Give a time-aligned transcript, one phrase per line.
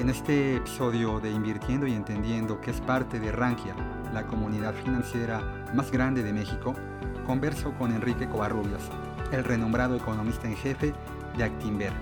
[0.00, 3.74] En este episodio de Invirtiendo y Entendiendo, que es parte de Rankia,
[4.14, 5.42] la comunidad financiera
[5.74, 6.74] más grande de México,
[7.26, 8.80] converso con Enrique Covarrubias,
[9.30, 10.94] el renombrado economista en jefe
[11.36, 11.92] de Actinver,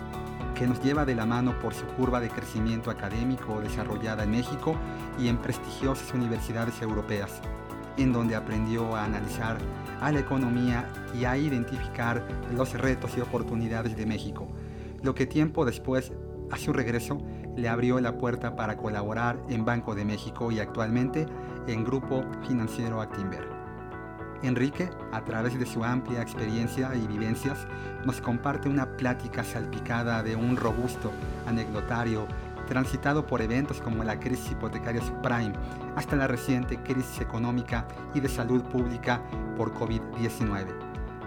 [0.55, 4.77] que nos lleva de la mano por su curva de crecimiento académico desarrollada en México
[5.19, 7.41] y en prestigiosas universidades europeas,
[7.97, 9.59] en donde aprendió a analizar
[10.01, 14.47] a la economía y a identificar los retos y oportunidades de México,
[15.03, 16.13] lo que tiempo después,
[16.53, 17.19] a su regreso,
[17.59, 21.27] le abrió la puerta para colaborar en Banco de México y actualmente
[21.67, 23.49] en Grupo Financiero Actinver.
[24.43, 27.67] Enrique, a través de su amplia experiencia y vivencias,
[28.05, 31.11] nos comparte una plática salpicada de un robusto
[31.47, 32.29] anecdotario
[32.69, 35.55] transitado por eventos como la crisis hipotecaria subprime
[35.97, 39.23] hasta la reciente crisis económica y de salud pública
[39.57, 40.67] por COVID-19,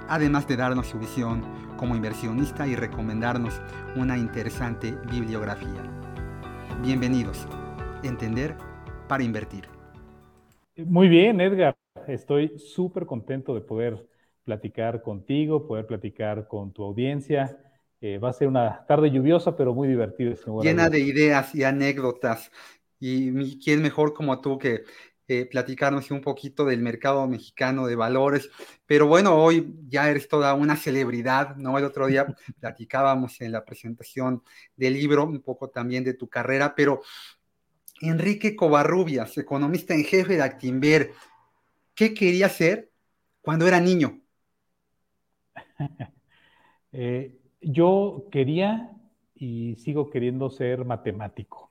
[0.07, 1.43] además de darnos su visión
[1.75, 3.59] como inversionista y recomendarnos
[3.95, 6.00] una interesante bibliografía.
[6.83, 7.47] Bienvenidos.
[8.01, 8.57] Entender
[9.07, 9.67] para invertir.
[10.77, 11.77] Muy bien, Edgar.
[12.07, 14.07] Estoy súper contento de poder
[14.43, 17.55] platicar contigo, poder platicar con tu audiencia.
[18.01, 20.33] Eh, va a ser una tarde lluviosa, pero muy divertida.
[20.63, 22.51] Llena de ideas y anécdotas.
[22.99, 24.81] Y quién mejor como tú que
[25.33, 28.49] eh, platicarnos un poquito del mercado mexicano de valores.
[28.85, 31.77] Pero bueno, hoy ya eres toda una celebridad, ¿no?
[31.77, 32.27] El otro día
[32.59, 34.43] platicábamos en la presentación
[34.75, 37.01] del libro un poco también de tu carrera, pero
[38.01, 41.13] Enrique Covarrubias, economista en jefe de Actinver,
[41.95, 42.91] ¿qué quería ser
[43.41, 44.21] cuando era niño?
[46.93, 48.91] Eh, yo quería
[49.33, 51.70] y sigo queriendo ser matemático.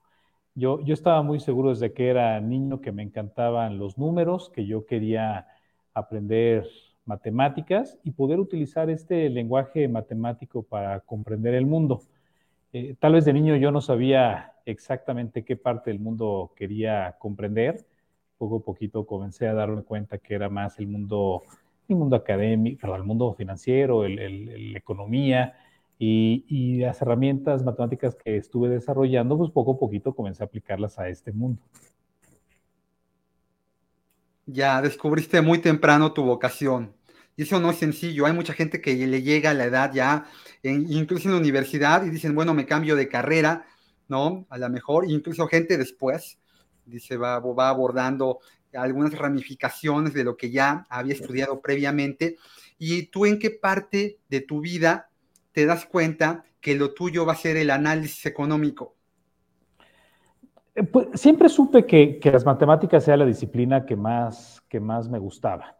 [0.54, 4.66] Yo, yo estaba muy seguro desde que era niño que me encantaban los números, que
[4.66, 5.46] yo quería
[5.94, 6.66] aprender
[7.04, 12.02] matemáticas y poder utilizar este lenguaje matemático para comprender el mundo.
[12.72, 17.86] Eh, tal vez de niño yo no sabía exactamente qué parte del mundo quería comprender,
[18.38, 21.42] poco a poquito comencé a darme cuenta que era más el mundo,
[21.88, 25.54] el mundo académico, el mundo financiero, la economía
[26.02, 31.08] y, las herramientas matemáticas que estuve desarrollando, pues poco a poquito comencé a aplicarlas a
[31.08, 31.62] este mundo.
[34.46, 36.94] Ya descubriste muy temprano tu vocación.
[37.36, 38.24] Y eso no es sencillo.
[38.24, 40.24] Hay mucha gente que le llega a la edad ya,
[40.62, 43.66] incluso en la universidad, y dicen, bueno, me cambio de carrera,
[44.08, 44.46] ¿no?
[44.48, 46.38] A lo mejor, incluso gente después
[46.86, 48.40] dice, va, va abordando
[48.72, 52.38] algunas ramificaciones de lo que ya había estudiado previamente.
[52.78, 55.09] ¿Y tú en qué parte de tu vida
[55.52, 58.94] te das cuenta que lo tuyo va a ser el análisis económico?
[60.74, 65.18] Eh, pues, siempre supe que, las matemáticas era la disciplina que más, que más me
[65.18, 65.76] gustaba.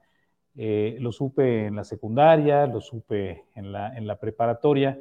[0.56, 4.98] Eh, lo supe en la secundaria, lo supe en la, en la preparatoria,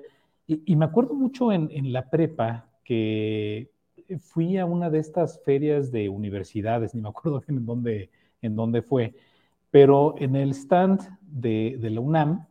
[0.47, 3.69] y, me acuerdo mucho en, en la prepa que
[4.17, 8.09] fui a una de estas ferias de universidades, ni me acuerdo en dónde,
[8.41, 9.13] en dónde fue,
[9.69, 12.47] pero en el stand de, la UNAM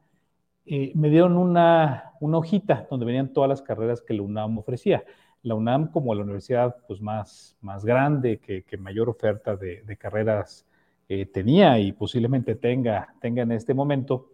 [0.68, 5.04] eh, me dieron una, hojita donde venían todas las carreras que la UNAM ofrecía.
[5.42, 10.66] La UNAM como la universidad pues, más, más grande, que, mayor oferta de, carreras
[11.08, 14.30] eh, tenía y posiblemente tenga, tenga en este momento.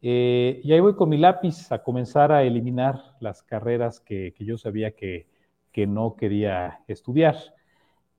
[0.00, 4.58] Eh, y ahí voy con mi lápiz a comenzar a eliminar las carreras que yo
[4.58, 5.26] sabía que,
[5.74, 7.36] que no quería estudiar.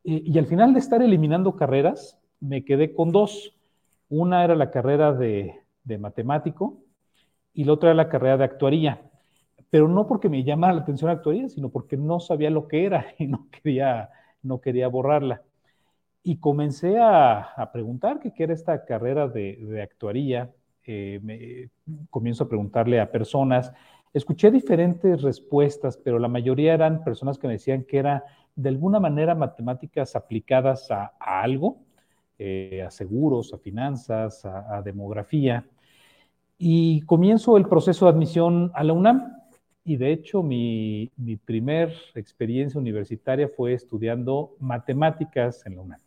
[0.04, 3.58] Y, al final de estar eliminando carreras, me quedé con dos.
[4.10, 5.62] Una era la carrera de,
[5.98, 6.84] matemático
[7.56, 9.02] y la otra era la carrera de actuaría.
[9.70, 13.08] Pero no porque me llamara la atención actuaría, sino porque no sabía lo que era
[13.18, 14.10] y no quería,
[14.44, 15.42] no quería borrarla.
[16.24, 20.52] Y comencé a, preguntar qué era esta carrera de, actuaría.
[20.88, 21.70] Eh, me,
[22.12, 23.74] comienzo a preguntarle a personas
[24.16, 28.24] Escuché diferentes respuestas, pero la mayoría eran personas que me decían que era
[28.56, 31.82] de alguna manera matemáticas aplicadas a, algo,
[32.40, 35.66] eh, a seguros, a finanzas, a, demografía.
[36.58, 39.34] Y comienzo el proceso de admisión a la UNAM.
[39.84, 41.12] Y de hecho, mi,
[41.46, 46.00] primer experiencia universitaria fue estudiando matemáticas en la UNAM.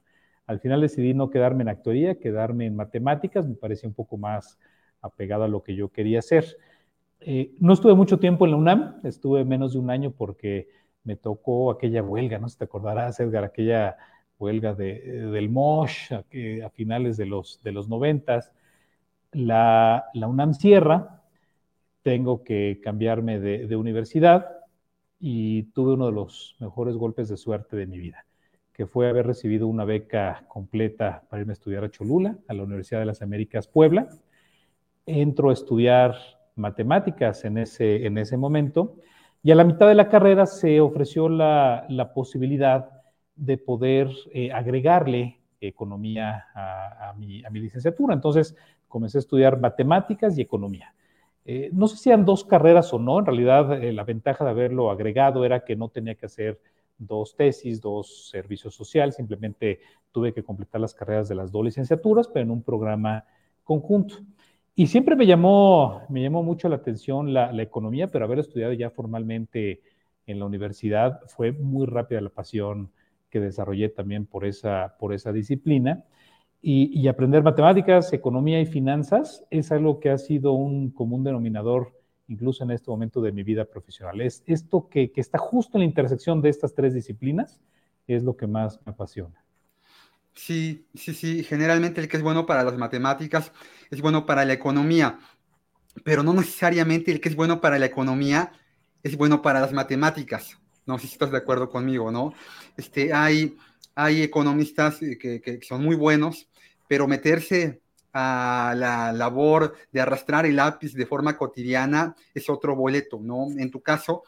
[0.47, 4.59] Al final decidí no quedarme en actuaría, quedarme en matemáticas, me parecía un poco más
[5.01, 6.57] apegado a lo que yo quería hacer.
[7.21, 10.69] Eh, no estuve mucho tiempo en la UNAM, estuve menos de un año porque
[11.05, 13.97] me tocó aquella huelga, no sé si te acordarás, Edgar, aquella
[14.39, 18.53] huelga de, del MOSH a, finales de los, de los noventas.
[19.33, 21.23] La, UNAM cierra,
[22.03, 24.47] tengo que cambiarme de, universidad
[25.21, 28.25] y tuve uno de los mejores golpes de suerte de mi vida,
[28.73, 32.63] que fue haber recibido una beca completa para irme a estudiar a Cholula, a la
[32.63, 34.09] Universidad de las Américas Puebla.
[35.07, 36.15] Entro a estudiar
[36.55, 38.97] matemáticas en ese, en ese momento
[39.43, 42.91] y a la mitad de la carrera se ofreció la, posibilidad
[43.37, 48.15] de poder eh, agregarle economía a, mi, licenciatura.
[48.15, 48.57] Entonces
[48.87, 50.95] comencé a estudiar matemáticas y economía.
[51.45, 54.51] Eh, no sé si eran dos carreras o no, en realidad eh, la ventaja de
[54.51, 56.61] haberlo agregado era que no tenía que hacer
[56.99, 59.81] dos tesis, dos servicios sociales, simplemente
[60.13, 63.25] tuve que completar las carreras de las dos licenciaturas, pero en un programa
[63.65, 64.17] conjunto.
[64.75, 68.91] Y siempre me llamó, me llamó mucho la atención la, economía, pero haber estudiado ya
[68.91, 69.83] formalmente
[70.27, 72.91] en la universidad fue muy rápida la pasión
[73.31, 76.05] que desarrollé también por esa, por esa disciplina.
[76.61, 81.97] Y, aprender matemáticas, economía y finanzas es algo que ha sido un común denominador
[82.27, 84.21] incluso en este momento de mi vida profesional.
[84.21, 87.61] Es esto que, que está justo en la intersección de estas tres disciplinas
[88.09, 89.45] es lo que más me apasiona.
[90.35, 91.43] Sí, sí, sí.
[91.45, 93.53] Generalmente el que es bueno para las matemáticas
[93.91, 95.19] es bueno para la economía,
[96.05, 98.53] pero no necesariamente el que es bueno para la economía
[99.03, 100.59] es bueno para las matemáticas.
[100.89, 102.35] No sé si estás de acuerdo conmigo, ¿no?
[102.77, 103.57] Este, hay,
[103.95, 106.49] hay economistas que, que son muy buenos,
[106.89, 107.81] pero meterse
[108.13, 113.47] a la labor de arrastrar el lápiz de forma cotidiana es otro boleto, ¿no?
[113.57, 114.25] En tu caso,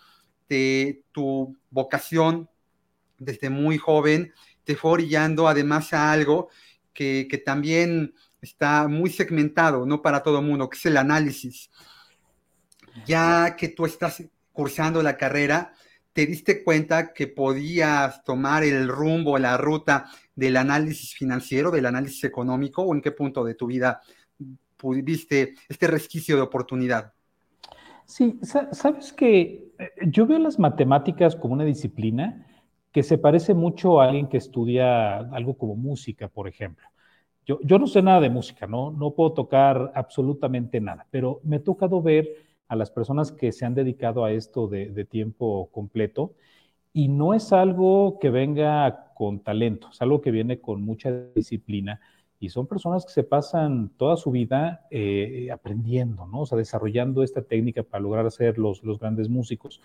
[0.51, 2.49] de, tu vocación
[3.19, 4.33] desde muy joven
[4.65, 6.49] te fue orillando además a algo
[6.93, 11.71] que, también está muy segmentado, no para todo el mundo, que es el análisis.
[13.07, 14.23] Ya que tú estás
[14.53, 15.73] cursando la carrera,
[16.13, 22.25] te diste cuenta que podías tomar el rumbo, la ruta del análisis financiero, del análisis
[22.25, 24.01] económico, o en qué punto de tu vida
[24.83, 27.13] viste este resquicio de oportunidad?
[28.05, 32.47] Sí, sabes que eh, yo veo las matemáticas como una disciplina
[32.91, 36.89] que se parece mucho a alguien que estudia algo como música, por ejemplo.
[37.47, 38.91] Yo, yo no sé nada de música, ¿no?
[38.91, 42.29] no puedo tocar absolutamente nada, pero me ha tocado ver
[42.71, 46.35] a las personas que se han dedicado a esto de, tiempo completo
[46.93, 52.01] y no es algo que venga con talento, es algo que viene con mucha disciplina
[52.39, 56.43] y son personas que se pasan toda su vida eh, aprendiendo, ¿no?
[56.43, 59.83] O sea, desarrollando esta técnica para lograr ser los, los grandes músicos.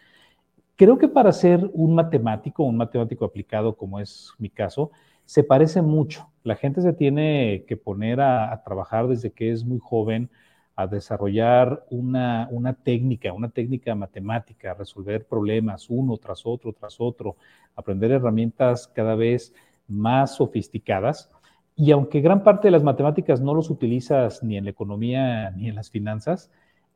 [0.75, 4.91] Creo que para ser un matemático, un matemático aplicado como es mi caso,
[5.25, 6.29] se parece mucho.
[6.43, 10.29] La gente se tiene que poner a, trabajar desde que es muy joven,
[10.75, 17.37] a desarrollar una, una, técnica, una técnica matemática, resolver problemas uno tras otro, tras otro,
[17.75, 19.53] aprender herramientas cada vez
[19.87, 21.31] más sofisticadas.
[21.77, 25.69] Y aunque gran parte de las matemáticas no los utilizas ni en la economía ni
[25.69, 26.51] en las finanzas,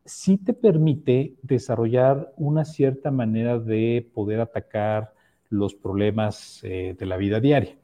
[0.06, 5.14] sí te permite desarrollar una cierta manera de poder atacar
[5.50, 7.76] los problemas eh, de la vida diaria.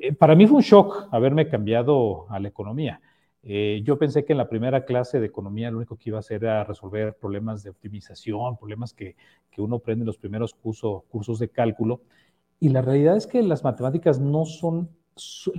[0.00, 3.00] Eh, para mí fue un shock haberme cambiado a la economía.
[3.42, 6.20] Eh, yo pensé que en la primera clase de economía lo único que iba a
[6.20, 9.16] hacer era resolver problemas de optimización, problemas que,
[9.56, 12.02] uno aprende en los primeros cursos de cálculo.
[12.60, 14.88] Y la realidad es que las matemáticas no son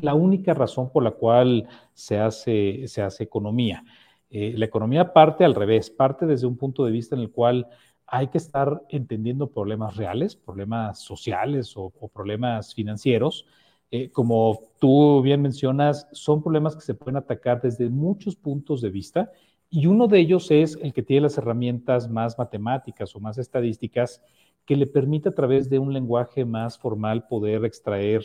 [0.02, 2.86] la única razón por la cual se hace,
[3.20, 3.84] economía.
[4.30, 7.68] Eh, la economía parte al revés, parte desde un punto de vista en el cual
[8.06, 13.46] hay que estar entendiendo problemas reales, problemas sociales o, problemas financieros.
[13.92, 18.90] Eh, como tú bien mencionas, son problemas que se pueden atacar desde muchos puntos de
[18.90, 19.32] vista
[19.70, 24.22] y uno de ellos es el que tiene las herramientas más matemáticas o más estadísticas
[24.66, 28.24] que le permite a través de un lenguaje más formal poder extraer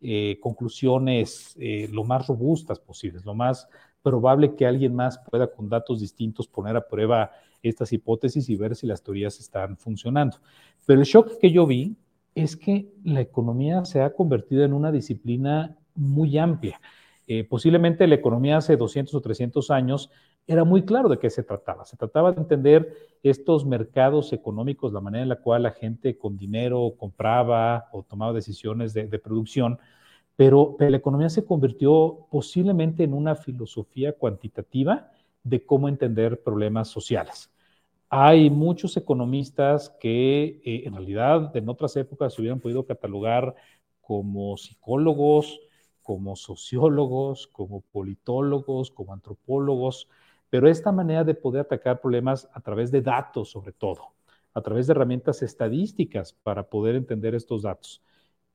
[0.00, 1.56] eh, conclusiones
[1.90, 3.68] lo más robustas posibles, lo más
[4.02, 7.30] probable que alguien más pueda con datos distintos poner a prueba
[7.62, 10.38] estas hipótesis y ver si las teorías están funcionando.
[10.86, 11.96] Pero el shock que yo vi
[12.34, 16.80] es que la economía se ha convertido en una disciplina muy amplia.
[17.26, 20.10] Eh, posiblemente la economía hace 200 o 300 años
[20.46, 21.84] era muy claro de qué se trataba.
[21.84, 26.36] Se trataba de entender estos mercados económicos, la manera en la cual la gente con
[26.36, 29.78] dinero compraba o tomaba decisiones de producción
[30.36, 35.12] pero, la economía se convirtió posiblemente en una filosofía cuantitativa
[35.44, 37.51] de cómo entender problemas sociales.
[38.14, 43.54] Hay muchos economistas que eh, en realidad en otras épocas se hubieran podido catalogar
[44.02, 45.60] como psicólogos,
[46.02, 50.10] como sociólogos, como politólogos, como antropólogos,
[50.50, 54.12] pero esta manera de poder atacar problemas a través de datos sobre todo,
[54.52, 58.02] a través de herramientas estadísticas para poder entender estos datos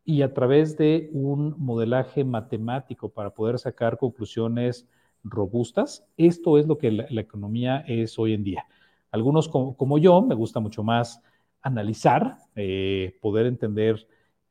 [0.06, 4.88] y a través de un modelaje matemático para poder sacar conclusiones
[5.24, 6.06] robustas.
[6.16, 8.66] Esto es lo que la, economía es hoy en día.
[9.12, 11.22] Algunos como, yo, me gusta mucho más
[11.62, 14.08] analizar, eh, poder entender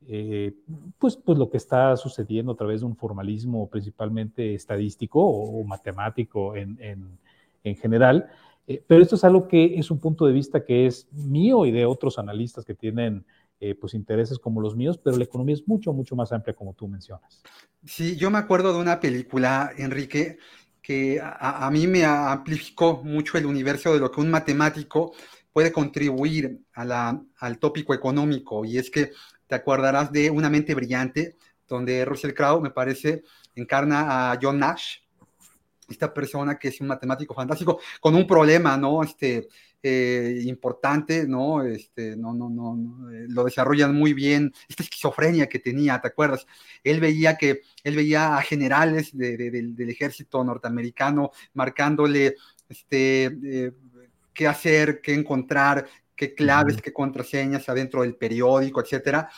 [0.08, 0.54] eh,
[0.98, 6.54] pues, pues lo que está sucediendo a través de un formalismo principalmente estadístico o, matemático
[6.54, 7.18] en,
[7.64, 8.28] general.
[8.68, 11.72] Eh, pero esto es algo que es un punto de vista que es mío y
[11.72, 13.24] de otros analistas que tienen
[13.58, 16.74] eh, pues intereses como los míos, pero la economía es mucho, mucho más amplia como
[16.74, 17.42] tú mencionas.
[17.84, 20.38] Sí, yo me acuerdo de una película, Enrique,
[20.86, 25.14] que a, mí me amplificó mucho el universo de lo que un matemático
[25.52, 29.10] puede contribuir a al tópico económico, y es que
[29.48, 31.34] te acordarás de Una mente brillante,
[31.66, 33.24] donde Russell Crowe, me parece,
[33.56, 34.98] encarna a John Nash,
[35.88, 39.02] esta persona que es un matemático fantástico, con un problema, ¿no?
[39.02, 39.48] Este,
[39.88, 41.62] eh, importante, ¿no?
[41.62, 46.44] Este, no, no, no, eh, lo desarrollan muy bien, esta esquizofrenia que tenía, ¿te acuerdas?
[46.82, 52.34] Él veía que, él veía a generales del ejército norteamericano marcándole,
[52.68, 53.72] este, eh,
[54.34, 59.30] qué hacer, qué encontrar, qué claves, qué contraseñas adentro del periódico, etcétera.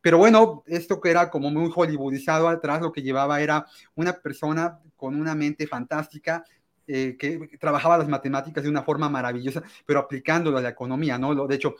[0.00, 4.78] Pero bueno, esto que era como muy hollywoodizado atrás, lo que llevaba era una persona
[4.94, 6.44] con una mente fantástica,
[6.86, 11.46] eh, que trabajaba las matemáticas de una forma maravillosa, pero aplicándolo a la economía, ¿no?
[11.46, 11.76] De hecho,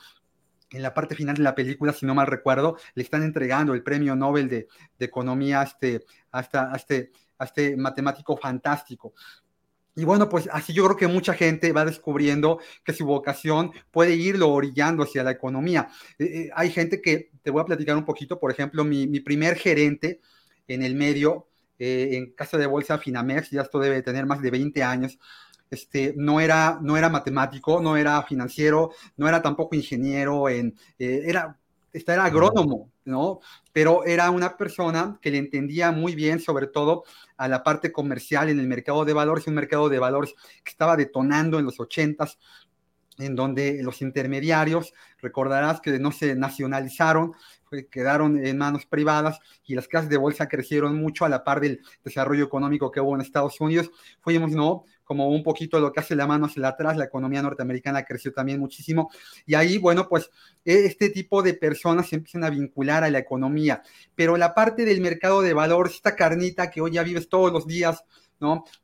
[0.70, 3.82] en la parte final de la película, si no mal recuerdo, le están entregando el
[3.82, 9.14] premio Nobel de, economía a este, a este, a este matemático fantástico.
[9.98, 14.14] Y bueno, pues así yo creo que mucha gente va descubriendo que su vocación puede
[14.14, 15.88] irlo orillando hacia la economía.
[16.18, 19.56] Eh, eh, hay gente que, te voy a platicar un poquito, por ejemplo, mi, primer
[19.56, 20.20] gerente
[20.68, 21.48] en el medio,
[21.78, 25.18] eh, en Casa de Bolsa Finamex, ya esto debe tener más de 20 años,
[25.70, 31.58] este, no, era, no era matemático, no era financiero, no era tampoco ingeniero, en, era
[31.96, 33.40] esta era agrónomo, ¿no?
[33.72, 37.04] Pero era una persona que le entendía muy bien, sobre todo
[37.38, 40.96] a la parte comercial en el mercado de valores, un mercado de valores que estaba
[40.96, 42.38] detonando en los ochentas,
[43.18, 44.92] en donde los intermediarios,
[45.22, 47.32] recordarás que no se nacionalizaron,
[47.84, 51.80] quedaron en manos privadas y las casas de bolsa crecieron mucho a la par del
[52.02, 53.90] desarrollo económico que hubo en Estados Unidos.
[54.20, 54.84] Fuimos, ¿no?
[55.04, 58.58] Como un poquito lo que hace la mano hacia atrás, la economía norteamericana creció también
[58.58, 59.10] muchísimo.
[59.44, 60.30] Y ahí, bueno, pues
[60.64, 63.82] e, este tipo de personas se empiezan a vincular a la economía.
[64.14, 67.66] Pero la parte del mercado de valores, esta carnita que hoy ya vives todos los
[67.66, 68.02] días,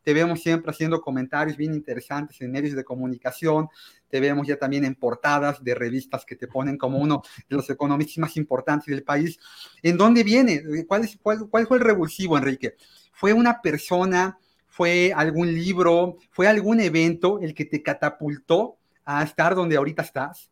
[0.03, 3.69] Te vemos siempre haciendo comentarios bien interesantes en medios de comunicación,
[4.09, 7.69] te vemos ya también en portadas de revistas que te ponen como uno de los
[7.69, 9.39] economistas más importantes del país.
[9.83, 10.63] ¿En dónde viene?
[10.87, 12.77] ¿Cuál, es, cuál, cuál fue el revulsivo, Enrique?
[13.13, 19.55] ¿Fue una persona, fue algún libro, fue algún evento el que te catapultó a estar
[19.55, 20.51] donde ahorita estás?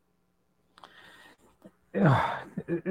[1.94, 2.44] Ah,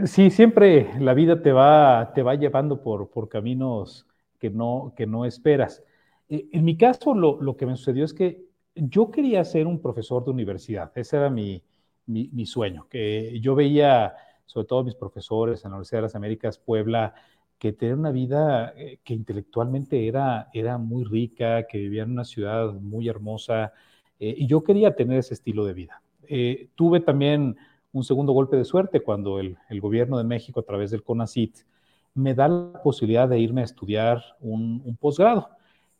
[0.05, 4.05] sí, siempre la vida te va, te va llevando por, por caminos
[4.39, 5.83] que no, que no esperas.
[6.29, 8.45] Eh, en mi caso, lo, que me sucedió es que
[8.75, 10.91] yo quería ser un profesor de universidad.
[10.95, 11.63] Ese era mi,
[12.45, 12.87] sueño.
[12.89, 14.13] Que yo veía,
[14.45, 17.13] sobre todo mis profesores en la Universidad de las Américas, Puebla,
[17.57, 22.23] que tenían una vida eh, que intelectualmente era, era muy rica, que vivían en una
[22.23, 23.73] ciudad muy hermosa,
[24.19, 26.01] eh, y yo quería tener ese estilo de vida.
[26.75, 27.57] tuve también
[27.91, 31.57] un segundo golpe de suerte cuando el, gobierno de México, a través del CONACIT,
[32.13, 35.49] me da la posibilidad de irme a estudiar un posgrado.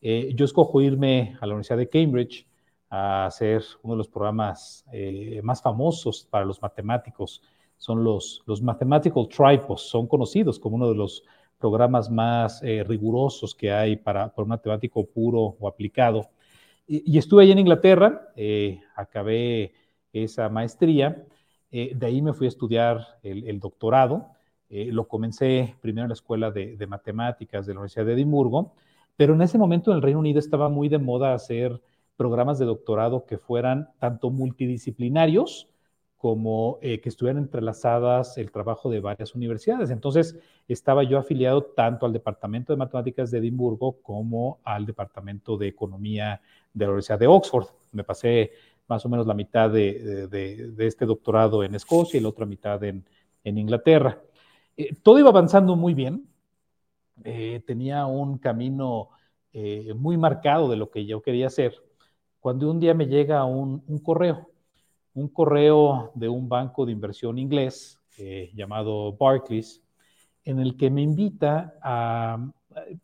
[0.02, 2.48] Eh, yo escojo irme a la Universidad de Cambridge
[2.90, 7.42] a hacer uno de los programas eh, más famosos para los matemáticos.
[7.78, 11.24] Son los, los Mathematical Tripos, son conocidos como uno de los
[11.58, 16.30] programas más eh, rigurosos que hay para, un matemático puro o aplicado.
[16.88, 18.34] Y, estuve allí en Inglaterra,
[18.96, 19.74] acabé
[20.12, 21.24] esa maestría,
[21.70, 24.32] de ahí me fui a estudiar el, doctorado.
[24.70, 28.74] lo comencé primero en la Escuela de, de Matemáticas de la Universidad de Edimburgo,
[29.20, 31.82] pero en ese momento en el Reino Unido estaba muy de moda hacer
[32.16, 35.68] programas de doctorado que fueran tanto multidisciplinarios
[36.16, 39.90] como eh, que estuvieran entrelazadas el trabajo de varias universidades.
[39.90, 45.68] Entonces, estaba yo afiliado tanto al Departamento de Matemáticas de Edimburgo como al Departamento de
[45.68, 46.40] Economía
[46.74, 47.68] de la Universidad de Oxford.
[47.92, 48.52] Me pasé
[48.88, 53.04] más o menos la mitad de, este doctorado en Escocia y la otra mitad en,
[53.44, 54.18] Inglaterra.
[54.78, 56.29] Eh, todo iba avanzando muy bien.
[57.24, 59.10] Eh, tenía un camino
[59.52, 61.74] eh, muy marcado de lo que yo quería hacer,
[62.40, 64.50] cuando un día me llega un, correo,
[65.14, 69.84] un correo de un banco de inversión inglés eh, llamado Barclays,
[70.46, 72.52] en el que me invita a,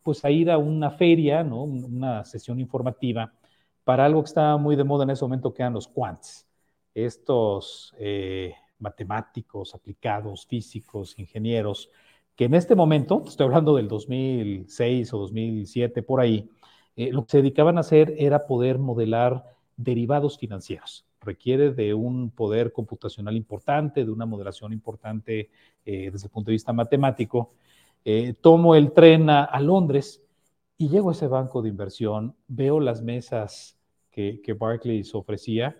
[0.02, 1.64] pues, a ir a una feria, ¿no?
[1.64, 3.32] una sesión informativa
[3.84, 6.48] para algo que estaba muy de moda en ese momento, que eran los quants,
[6.94, 7.94] estos
[8.78, 11.90] matemáticos aplicados, físicos, ingenieros,
[12.36, 16.50] que en este momento, estoy hablando del 2006 o 2007, por ahí,
[16.94, 21.06] eh, lo que se dedicaban a hacer era poder modelar derivados financieros.
[21.20, 25.50] Requiere de un poder computacional importante, de una modelación importante
[25.84, 27.54] eh, desde el punto de vista matemático.
[28.04, 30.22] Eh, tomo el tren a, Londres
[30.76, 33.78] y llego a ese banco de inversión, veo las mesas
[34.10, 35.76] que, que Barclays ofrecía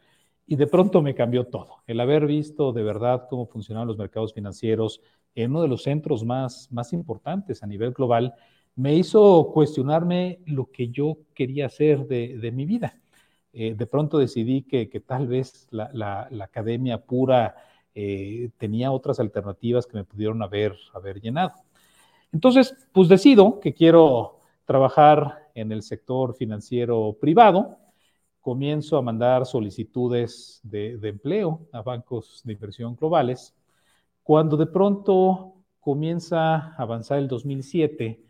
[0.46, 1.82] y de pronto me cambió todo.
[1.86, 5.02] El haber visto de verdad cómo funcionaban los mercados financieros
[5.36, 8.34] en uno de los centros más, más importantes a nivel global
[8.76, 13.00] me hizo cuestionarme lo que yo quería hacer de, mi vida.
[13.52, 17.56] Eh, de pronto decidí que, tal vez la, academia pura
[17.94, 21.54] eh, tenía otras alternativas que me pudieron haber, haber llenado.
[22.32, 27.78] Entonces, pues decido que quiero trabajar en el sector financiero privado.
[28.42, 33.54] Comienzo a mandar solicitudes de, de empleo a bancos de inversión globales.
[34.26, 38.26] Cuando de pronto comienza a avanzar el 2007,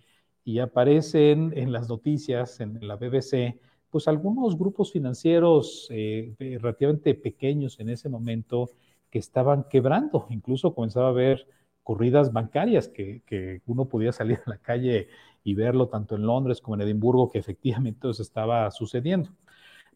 [0.46, 3.58] y aparecen en las noticias, en la BBC,
[3.90, 8.70] pues algunos grupos financieros eh, relativamente pequeños en ese momento
[9.10, 10.26] que estaban quebrando.
[10.30, 11.48] Incluso comenzaba a haber
[11.82, 15.08] corridas bancarias que, que, uno podía salir a la calle
[15.42, 19.30] y verlo tanto en Londres como en Edimburgo, que efectivamente eso estaba sucediendo.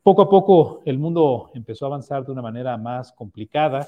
[0.03, 3.87] Poco a poco el mundo empezó a avanzar de una manera más complicada.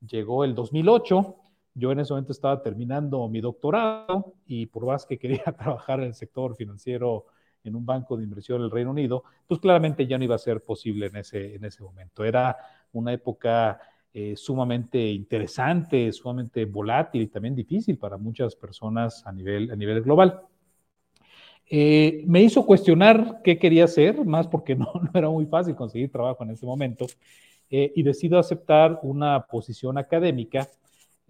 [0.00, 1.36] Llegó el 2008
[1.78, 6.06] yo en ese momento estaba terminando mi doctorado y por más que quería trabajar en
[6.06, 7.26] el sector financiero
[7.62, 10.38] en un banco de inversión en el Reino Unido, pues claramente ya no iba a
[10.38, 12.24] ser posible en ese, en ese momento.
[12.24, 12.56] Era
[12.92, 13.80] una época
[14.12, 20.02] eh, sumamente interesante, sumamente volátil y también difícil para muchas personas a nivel, a nivel
[20.02, 20.40] global.
[21.70, 26.10] Eh, me hizo cuestionar qué quería hacer, más porque no, no, era muy fácil conseguir
[26.10, 27.06] trabajo en ese momento,
[27.70, 30.68] eh, y decido aceptar una posición académica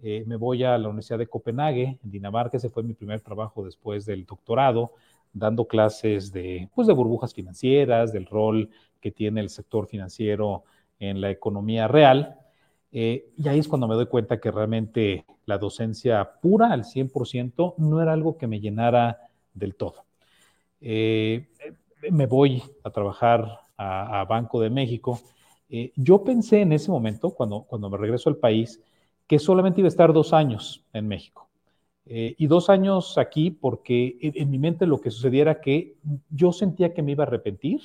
[0.01, 3.65] eh, me voy a la Universidad de Copenhague, en Dinamarca, ese fue mi primer trabajo
[3.65, 4.93] después del doctorado,
[5.33, 8.69] dando clases de, pues, de burbujas financieras, del rol
[9.01, 10.63] que tiene el sector financiero
[10.99, 12.37] en la economía real.
[12.91, 17.75] Eh, y ahí es cuando me doy cuenta que realmente la docencia pura al 100%
[17.77, 19.19] no era algo que me llenara
[19.53, 20.05] del todo.
[20.81, 21.49] Eh,
[22.09, 25.19] me voy a trabajar a, Banco de México.
[25.95, 28.81] Yo pensé en ese momento, cuando, cuando me regreso al país,
[29.27, 31.49] que solamente iba a estar dos años en México.
[32.11, 35.95] Eh, y dos años aquí porque en, mi mente lo que sucediera que
[36.31, 37.81] yo sentía que me iba a arrepentir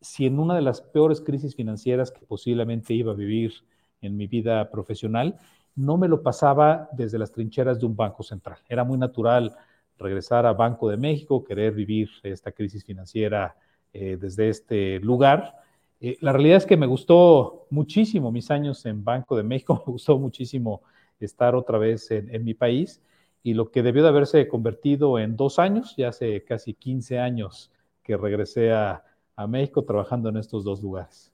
[0.00, 3.52] si en una de las peores crisis financieras que posiblemente iba a vivir
[4.00, 5.38] en mi vida profesional,
[5.76, 8.56] no me lo pasaba desde las trincheras de un banco central.
[8.70, 9.54] Era muy natural
[9.98, 13.54] regresar a Banco de México, querer vivir esta crisis financiera
[13.92, 15.56] eh, desde este lugar,
[16.02, 19.92] eh, la realidad es que me gustó muchísimo mis años en Banco de México, me
[19.92, 20.82] gustó muchísimo
[21.20, 23.00] estar otra vez en, mi país
[23.44, 27.70] y lo que debió de haberse convertido en dos años, ya hace casi 15 años
[28.02, 29.04] que regresé a,
[29.48, 31.32] México trabajando en estos dos lugares.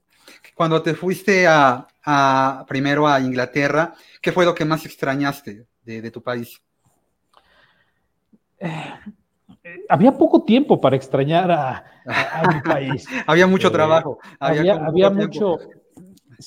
[0.55, 6.23] Cuando te fuiste a, primero a Inglaterra, ¿qué fue lo que más extrañaste de, tu
[6.23, 6.59] país?
[8.57, 8.69] Eh,
[9.89, 11.83] había poco tiempo para extrañar a,
[12.53, 13.05] mi país.
[13.27, 14.19] había mucho eh, trabajo.
[14.39, 15.57] Había, mucho.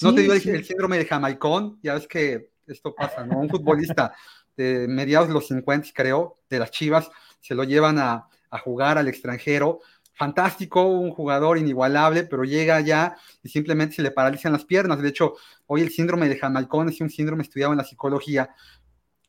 [0.00, 3.40] no te digo el síndrome de Jamaicón, ya ves que esto pasa, ¿no?
[3.40, 4.14] Un futbolista
[4.56, 8.28] de mediados de los 50, creo, de las Chivas, se lo llevan a,
[8.64, 9.80] jugar al extranjero.
[10.14, 15.00] Fantástico, un jugador inigualable, pero llega allá y simplemente se le paralizan las piernas.
[15.00, 15.34] De hecho,
[15.66, 18.54] hoy el síndrome de Jamaicón es un síndrome estudiado en la psicología,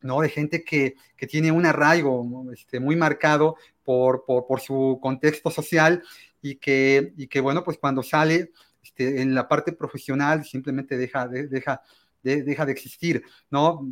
[0.04, 0.22] ¿no?
[0.22, 0.96] De gente que,
[1.30, 4.24] tiene un arraigo este, muy marcado por,
[4.62, 6.04] su contexto social
[6.42, 8.52] y que, y que, bueno, pues cuando sale
[8.84, 11.82] este, en la parte profesional simplemente deja de, deja,
[12.22, 13.88] deja de existir, ¿no?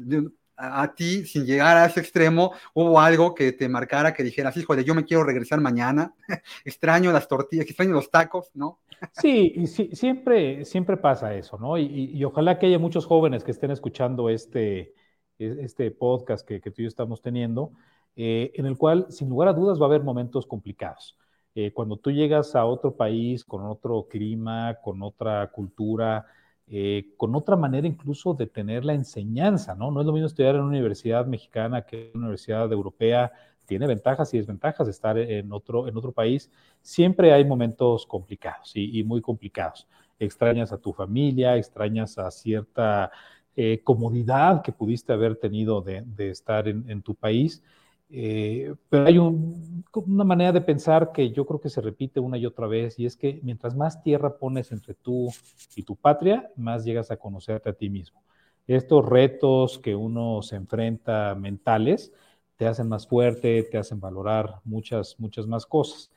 [0.58, 4.84] A, ti, sin llegar a ese extremo, hubo algo que te marcara, que dijeras, híjole,
[4.84, 6.14] yo me quiero regresar mañana,
[6.66, 8.80] extraño las tortillas, extraño los tacos, ¿no?
[9.14, 11.80] Sí, y sí, siempre, siempre pasa eso, ¿no?
[11.80, 14.94] Y, y, ojalá que haya muchos jóvenes que estén escuchando este,
[15.40, 17.72] este podcast que, tú y yo estamos teniendo,
[18.16, 21.18] eh, en el cual, sin lugar a dudas, va a haber momentos complicados.
[21.56, 26.26] Eh, cuando tú llegas a otro país con otro clima, con otra cultura,
[26.68, 29.92] eh, con otra manera incluso de tener la enseñanza, ¿no?
[29.92, 33.32] No es lo mismo estudiar en una universidad mexicana que en una universidad europea,
[33.66, 36.52] tiene ventajas y desventajas de estar en otro, en otro país.
[36.82, 39.88] Siempre hay momentos complicados y muy complicados.
[40.20, 43.12] Extrañas a tu familia, extrañas a cierta
[43.56, 47.62] eh, comodidad que pudiste haber tenido de, estar en, tu país.
[48.10, 52.46] Eh, pero hay una manera de pensar que yo creo que se repite una y
[52.46, 55.30] otra vez, y es que mientras más tierra pones entre tú
[55.76, 58.22] y tu patria, más llegas a conocerte a ti mismo.
[58.68, 62.14] Estos retos que uno se enfrenta mentales
[62.58, 66.12] te hacen más fuerte, te hacen valorar muchas, muchas más cosas.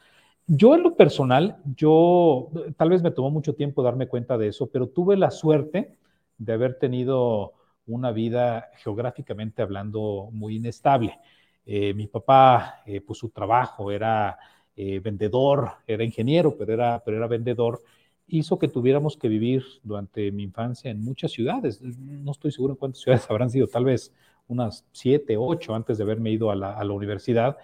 [0.47, 4.67] Yo en lo personal, yo tal vez me tomó mucho tiempo darme cuenta de eso,
[4.67, 5.97] pero tuve la suerte
[6.39, 7.53] de haber tenido
[7.87, 11.19] una vida geográficamente hablando muy inestable.
[11.67, 14.39] Eh, mi papá, eh, pues su trabajo era
[14.77, 17.83] eh, vendedor, era ingeniero, pero era, pero era vendedor,
[18.27, 21.81] hizo que tuviéramos que vivir durante mi infancia en muchas ciudades.
[21.83, 24.13] No estoy seguro en cuántas ciudades habrán sido, tal vez
[24.47, 27.57] unas siete, ocho antes de haberme ido a la, a la universidad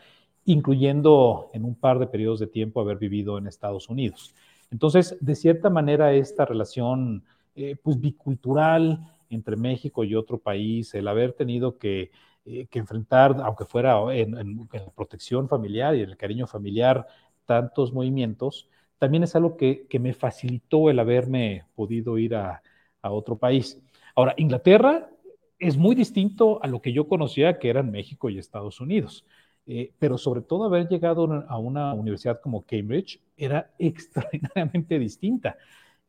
[0.45, 4.35] incluyendo en un par de periodos de tiempo haber vivido en Estados Unidos.
[4.71, 11.09] Entonces, de cierta manera, esta relación eh, pues bicultural entre México y otro país, el
[11.09, 12.11] haber tenido que,
[12.45, 14.35] eh, enfrentar, aunque fuera en,
[14.73, 17.07] la protección familiar y en el cariño familiar,
[17.47, 22.63] tantos movimientos, también es algo que, me facilitó el haberme podido ir a,
[23.03, 23.81] a otro país.
[24.15, 25.11] Ahora, Inglaterra
[25.59, 29.25] es muy distinto a lo que yo conocía que eran México y Estados Unidos.
[29.67, 35.57] Eh, pero sobre todo haber llegado a una universidad como Cambridge era extraordinariamente distinta.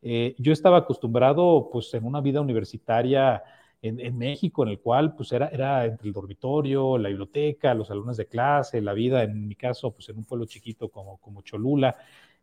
[0.02, 3.42] Eh, yo estaba acostumbrado, pues, en una vida universitaria
[3.80, 8.16] en, México, en el cual, pues, era, era entre el dormitorio, la biblioteca, los salones
[8.16, 11.96] de clase, la vida, en mi caso, pues, en un pueblo chiquito como, como Cholula,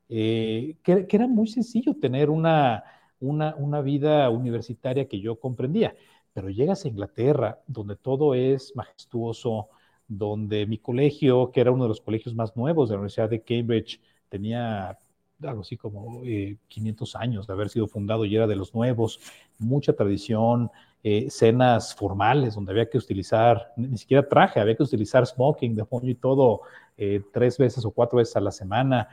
[0.10, 2.84] eh, que, que, era muy sencillo tener una,
[3.20, 5.96] una, una vida universitaria que yo comprendía.
[6.34, 9.70] Pero llegas a Inglaterra, donde todo es majestuoso,
[10.08, 13.44] donde mi colegio, que era uno de los colegios más nuevos de la Universidad de
[13.44, 14.98] Cambridge, tenía
[15.44, 16.22] algo así como
[16.68, 19.20] 500 eh, años de haber sido fundado y era de los nuevos,
[19.58, 20.70] mucha tradición,
[21.04, 25.86] eh, cenas formales donde había que utilizar, ni siquiera traje, había que utilizar smoking de
[25.90, 26.62] moño y todo
[26.98, 29.08] eh, tres veces o cuatro veces a la semana,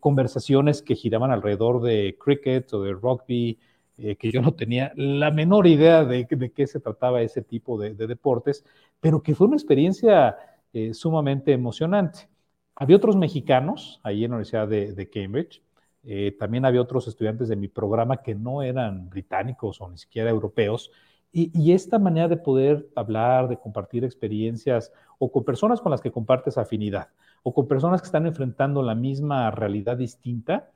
[0.00, 3.58] conversaciones que giraban alrededor de cricket o de rugby,
[3.98, 7.78] eh, que yo no tenía la menor idea de, de qué se trataba ese tipo
[7.78, 8.64] de, deportes,
[9.00, 10.36] pero que fue una experiencia
[10.72, 12.28] eh, sumamente emocionante.
[12.76, 15.62] Había otros mexicanos ahí en la Universidad de, Cambridge,
[16.04, 20.30] eh, también había otros estudiantes de mi programa que no eran británicos o ni siquiera
[20.30, 20.92] europeos,
[21.32, 26.00] y, y, esta manera de poder hablar, de compartir experiencias, o con personas con las
[26.00, 27.08] que compartes afinidad,
[27.42, 30.70] o con personas que están enfrentando la misma realidad distinta,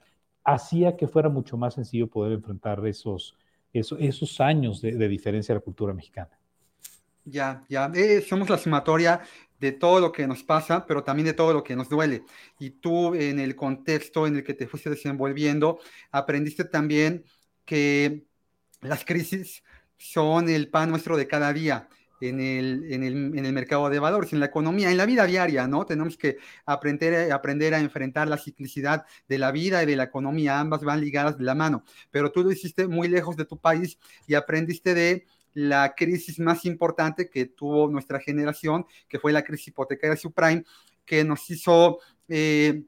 [0.44, 3.36] hacía que fuera mucho más sencillo poder enfrentar esos,
[3.72, 6.30] esos, años de, diferencia de la cultura mexicana.
[7.24, 9.20] Ya, ya, eh, somos la sumatoria
[9.60, 12.24] de todo lo que nos pasa, pero también de todo lo que nos duele.
[12.58, 15.78] Y tú, en el contexto en el que te fuiste desenvolviendo,
[16.10, 17.24] aprendiste también
[17.64, 18.24] que
[18.80, 19.62] las crisis
[19.98, 21.88] son el pan nuestro de cada día
[22.20, 25.24] en el, en, el, en el, mercado de valores, en la economía, en la vida
[25.26, 25.86] diaria, ¿no?
[25.86, 30.60] Tenemos que aprender, aprender a enfrentar la ciclicidad de la vida y de la economía,
[30.60, 33.98] ambas van ligadas de la mano, pero tú lo hiciste muy lejos de tu país
[34.26, 39.68] y aprendiste de la crisis más importante que tuvo nuestra generación, que fue la crisis
[39.68, 40.64] hipotecaria subprime,
[41.04, 41.98] que nos hizo...
[42.28, 42.82] Eh,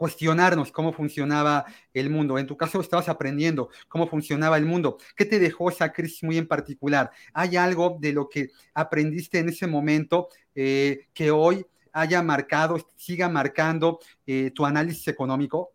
[0.00, 2.38] cuestionarnos cómo funcionaba el mundo.
[2.38, 4.96] En tu caso estabas aprendiendo cómo funcionaba el mundo.
[5.14, 7.10] ¿Qué te dejó esa crisis muy en particular?
[7.34, 13.28] ¿Hay algo de lo que aprendiste en ese momento eh, que hoy haya marcado, siga
[13.28, 15.74] marcando eh, tu análisis económico?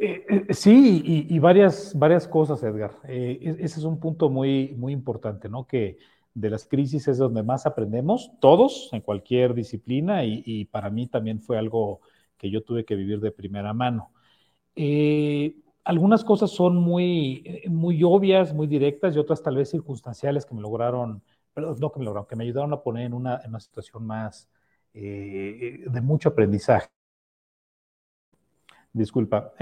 [0.00, 2.98] Eh, sí, y, varias, varias cosas, Edgar.
[3.04, 5.66] E, ese es un punto muy, muy importante, ¿no?
[5.66, 5.98] Que
[6.34, 11.40] de las crisis es donde más aprendemos, todos, en cualquier disciplina, y para mí también
[11.40, 12.00] fue algo
[12.38, 14.12] que yo tuve que vivir de primera mano.
[14.76, 20.46] Eh, algunas cosas son muy, eh, muy obvias, muy directas y otras tal vez circunstanciales
[20.46, 21.22] que me lograron,
[21.56, 24.48] no que me lograron, que me ayudaron a poner en una, en una situación más
[24.94, 26.88] eh, de mucho aprendizaje.
[28.98, 29.52] Disculpa.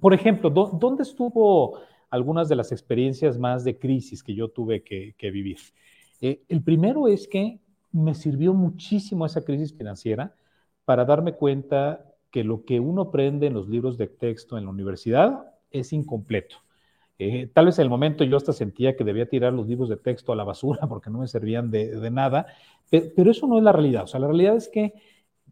[0.00, 5.14] por ejemplo, ¿dónde estuvo algunas de las experiencias más de crisis que yo tuve que,
[5.16, 5.58] que vivir?
[6.20, 7.60] el primero es que
[7.92, 10.34] me sirvió muchísimo esa crisis financiera
[10.84, 14.70] para darme cuenta que lo que uno aprende en los libros de texto en la
[14.70, 16.56] universidad es incompleto.
[17.18, 19.96] Eh, tal vez en el momento yo hasta sentía que debía tirar los libros de
[19.96, 22.46] texto a la basura porque no me servían de, nada,
[22.90, 24.04] pero, eso no es la realidad.
[24.04, 24.94] O sea, la realidad es que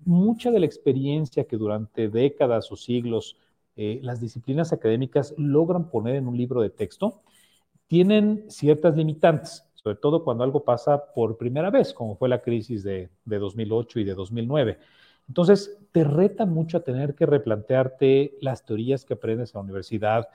[0.05, 3.37] mucha de la experiencia que durante décadas o siglos
[3.77, 7.23] eh, las disciplinas académicas logran poner en un libro de texto,
[7.87, 12.83] tienen ciertas limitantes, sobre todo cuando algo pasa por primera vez, como fue la crisis
[12.83, 14.79] de, de 2008 y de 2009.
[15.29, 20.29] Entonces, te reta mucho a tener que replantearte las teorías que aprendes en la universidad,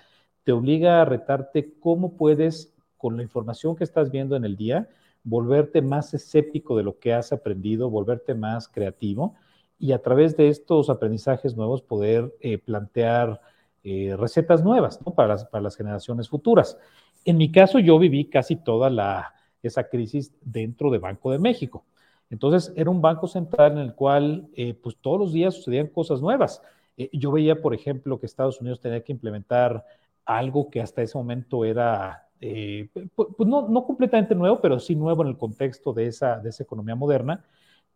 [0.43, 4.89] te obliga a retarte cómo puedes, con la información que estás viendo en el día,
[5.23, 9.35] volverte más escéptico de lo que has aprendido, volverte más creativo
[9.81, 13.41] y a través de estos aprendizajes nuevos poder eh, plantear
[13.83, 16.77] eh, recetas nuevas para, las, para las generaciones futuras.
[17.25, 21.83] En mi caso, yo viví casi toda la, esa crisis dentro de Banco de México.
[22.29, 26.21] Entonces, era un banco central en el cual, eh, pues todos los días sucedían cosas
[26.21, 26.61] nuevas.
[26.97, 29.83] Eh, yo veía, por ejemplo, que Estados Unidos tenía que implementar
[30.25, 35.23] algo que hasta ese momento era, eh, pues no, no, completamente nuevo, pero sí nuevo
[35.23, 37.43] en el contexto de esa, de esa economía moderna,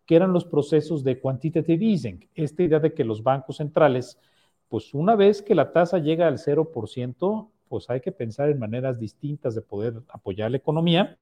[0.06, 2.30] que eran los procesos de quantitative easing.
[2.36, 4.20] Esta idea de que los bancos centrales,
[4.68, 9.00] pues una vez que la tasa llega al 0%, pues hay que pensar en maneras
[9.00, 11.18] distintas de poder apoyar la economía.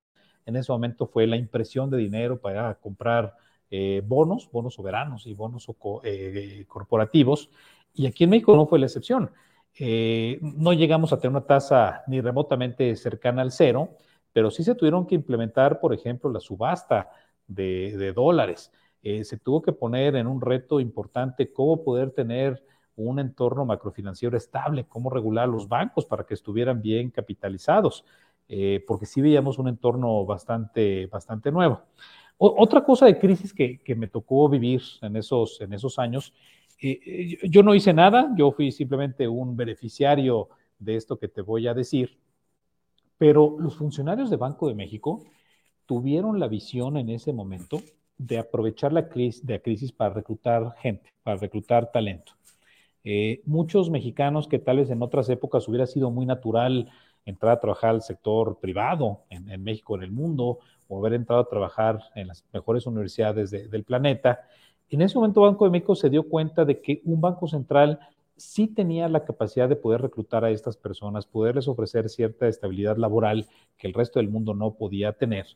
[0.45, 3.33] En ese momento fue la impresión de dinero para comprar
[3.69, 5.67] eh, bonos, bonos soberanos y bonos
[6.03, 7.49] eh, corporativos.
[7.93, 9.31] Y aquí en México no fue la excepción.
[9.79, 13.97] Eh, no llegamos a tener una tasa ni remotamente cercana al cero,
[14.31, 17.09] pero sí se tuvieron que implementar, por ejemplo, la subasta
[17.47, 18.71] de, dólares.
[19.01, 22.63] se tuvo que poner en un reto importante cómo poder tener
[22.95, 28.05] un entorno macrofinanciero estable, cómo regular los bancos para que estuvieran bien capitalizados,
[28.47, 31.81] eh, porque sí veíamos un entorno bastante, bastante nuevo.
[32.37, 36.33] otra cosa de crisis que, me tocó vivir en esos, en esos años,
[36.81, 41.41] eh, eh, yo no hice nada, yo fui simplemente un beneficiario de esto que te
[41.41, 42.19] voy a decir,
[43.17, 45.23] pero los funcionarios de Banco de México
[45.85, 47.81] tuvieron la visión en ese momento
[48.17, 52.33] de aprovechar la crisis, de la crisis para reclutar gente, para reclutar talento.
[53.03, 56.89] Eh, muchos mexicanos que tal vez en otras épocas hubiera sido muy natural
[57.25, 61.49] entrar a trabajar al sector privado en, México, en el mundo, o haber entrado a
[61.49, 64.41] trabajar en las mejores universidades del planeta,
[64.89, 67.99] en ese momento Banco de México se dio cuenta de que un banco central
[68.37, 73.47] sí tenía la capacidad de poder reclutar a estas personas, poderles ofrecer cierta estabilidad laboral
[73.77, 75.47] que el resto del mundo no podía tener.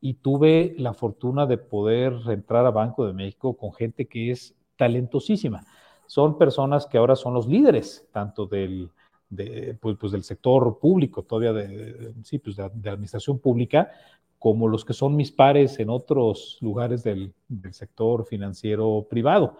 [0.00, 4.54] Y tuve la fortuna de poder entrar a Banco de México con gente que es
[4.76, 5.66] talentosísima
[6.06, 8.90] son personas que ahora son los líderes, tanto del,
[9.80, 13.90] pues, pues, del sector público, todavía de, sí, pues de, administración pública,
[14.38, 17.32] como los que son mis pares en otros lugares del,
[17.70, 19.56] sector financiero privado.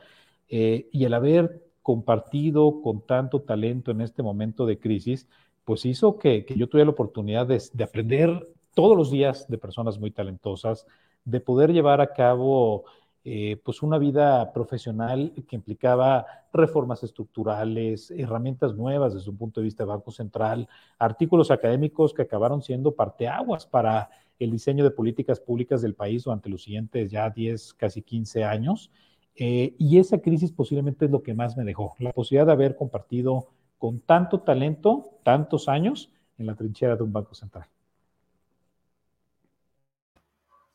[0.48, 5.28] Eh, y el haber compartido con tanto talento en este momento de crisis,
[5.64, 10.00] pues hizo que, yo tuviera la oportunidad de, de, aprender todos los días de personas
[10.00, 10.86] muy talentosas,
[11.24, 12.84] de poder llevar a cabo
[13.26, 19.64] eh, pues una vida profesional que implicaba reformas estructurales, herramientas nuevas desde un punto de
[19.64, 20.68] vista de Banco Central,
[20.98, 26.48] artículos académicos que acabaron siendo parteaguas para el diseño de políticas públicas del país durante
[26.48, 28.90] los siguientes ya 10, casi 15 años.
[29.36, 32.76] Eh, y esa crisis posiblemente es lo que más me dejó, la posibilidad de haber
[32.76, 37.66] compartido con tanto talento, tantos años en la trinchera de un Banco Central.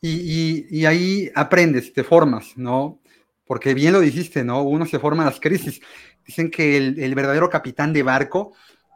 [0.02, 3.00] Y, ahí aprendes, te formas, ¿no?
[3.44, 4.62] Porque bien lo dijiste, ¿no?
[4.62, 5.80] Uno se forma en las crisis.
[6.24, 8.52] Dicen que el, verdadero capitán de barco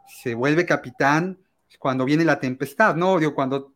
[0.07, 1.37] se vuelve capitán
[1.77, 3.19] cuando viene la tempestad, ¿no?
[3.19, 3.74] Digo, cuando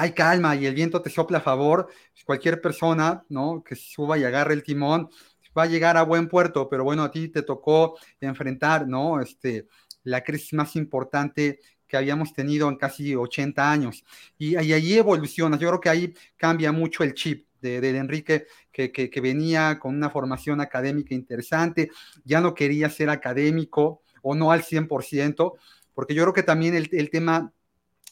[0.00, 3.62] hay calma y el viento te sopla a favor, pues cualquier persona, ¿no?
[3.62, 5.10] Que suba y agarre el timón,
[5.56, 9.20] va a llegar a buen puerto, pero bueno, a ti te tocó enfrentar, ¿no?
[9.20, 9.66] Este,
[10.04, 14.02] la crisis más importante que habíamos tenido en casi 80 años.
[14.38, 19.78] Y, ahí evoluciona, yo creo que ahí cambia mucho el chip de, Enrique, que, venía
[19.78, 21.90] con una formación académica interesante,
[22.24, 25.58] ya no quería ser académico o no al 100%,
[25.92, 27.52] porque yo creo que también el, el tema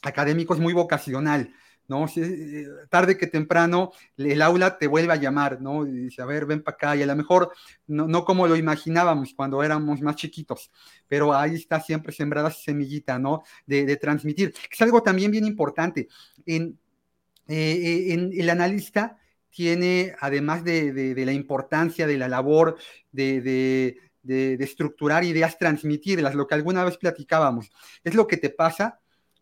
[0.03, 1.51] académico es muy vocacional.
[1.89, 2.05] ¿No?
[2.15, 5.85] Eh, tarde que temprano el aula te vuelve a llamar, ¿no?
[5.85, 7.51] Y dice, a ver, ven para acá, y a lo mejor
[7.87, 10.71] no, como lo imaginábamos cuando éramos más chiquitos,
[11.07, 13.43] pero ahí está siempre sembrada esa semillita, ¿no?
[13.65, 14.53] De, transmitir.
[14.71, 16.07] Es algo también bien importante.
[16.45, 16.79] En,
[17.47, 19.17] eh, en el analista
[19.49, 22.77] tiene, además de, la importancia de la labor
[23.11, 27.71] de, de, estructurar ideas, transmitirlas, lo que alguna vez platicábamos,
[28.03, 28.99] es lo que te pasa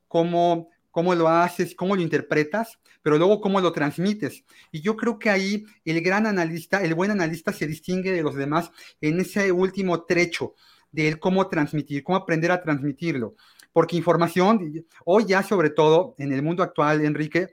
[0.08, 4.44] como cómo lo haces, cómo lo interpretas, pero luego cómo lo transmites.
[4.72, 8.36] Y yo creo que ahí el gran analista, el buen analista se distingue de los
[8.36, 8.72] demás
[9.02, 10.56] en ese último trecho
[10.92, 13.36] de cómo transmitir, cómo aprender a transmitirlo.
[13.72, 17.50] Porque información, hoy ya sobre todo en el mundo actual, Enrique,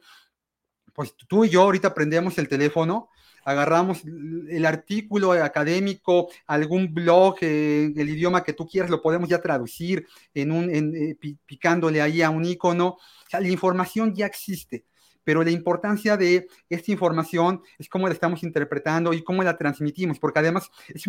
[0.94, 3.11] pues tú y yo ahorita aprendemos el teléfono
[3.44, 9.40] agarramos el artículo académico, algún blog, eh, el idioma que tú quieras, lo podemos ya
[9.40, 12.88] traducir en un, eh, picándole ahí a un icono.
[12.88, 14.85] O sea, la información ya existe,
[15.24, 20.18] pero la importancia de esta información es cómo la estamos interpretando y cómo la transmitimos,
[20.18, 21.07] porque además es,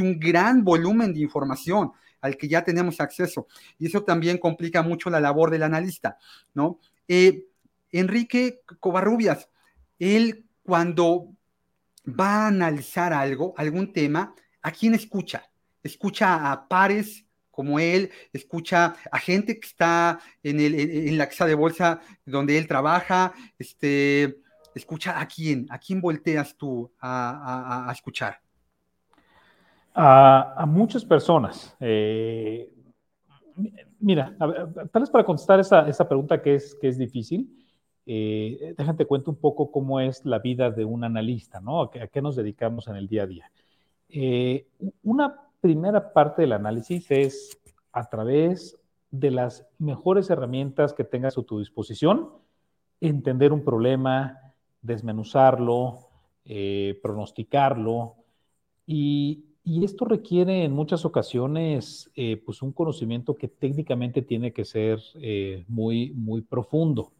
[0.00, 3.46] un gran volumen de información al que ya tenemos acceso,
[3.78, 6.18] y eso también complica mucho la labor del analista,
[6.54, 6.78] ¿no?
[7.08, 7.46] Eh,
[7.90, 9.48] Enrique Covarrubias,
[9.98, 11.28] él cuando
[12.06, 15.42] va a analizar algo, algún tema, ¿a quién escucha?
[15.82, 21.44] Escucha a pares como él, escucha a gente que está en, el, en la casa
[21.44, 24.42] de bolsa donde él trabaja, este,
[24.74, 28.40] escucha a quién, a quién volteas tú a, escuchar.
[29.94, 31.76] A, muchas personas.
[31.78, 32.72] Eh,
[34.00, 37.61] mira, tal vez para contestar esa, pregunta que es, que es difícil,
[38.06, 41.82] eh, déjate cuento un poco cómo es la vida de un analista, ¿no?
[41.82, 43.52] ¿A qué, nos dedicamos en el día a día?
[44.08, 44.66] Eh,
[45.02, 47.58] una primera parte del análisis es
[47.92, 48.78] a través
[49.10, 52.30] de las mejores herramientas que tengas a tu disposición,
[53.00, 54.38] entender un problema,
[54.80, 56.08] desmenuzarlo,
[56.44, 58.16] eh, pronosticarlo,
[58.86, 64.98] y, esto requiere en muchas ocasiones eh, pues un conocimiento que técnicamente tiene que ser
[65.14, 67.12] eh, muy, muy profundo.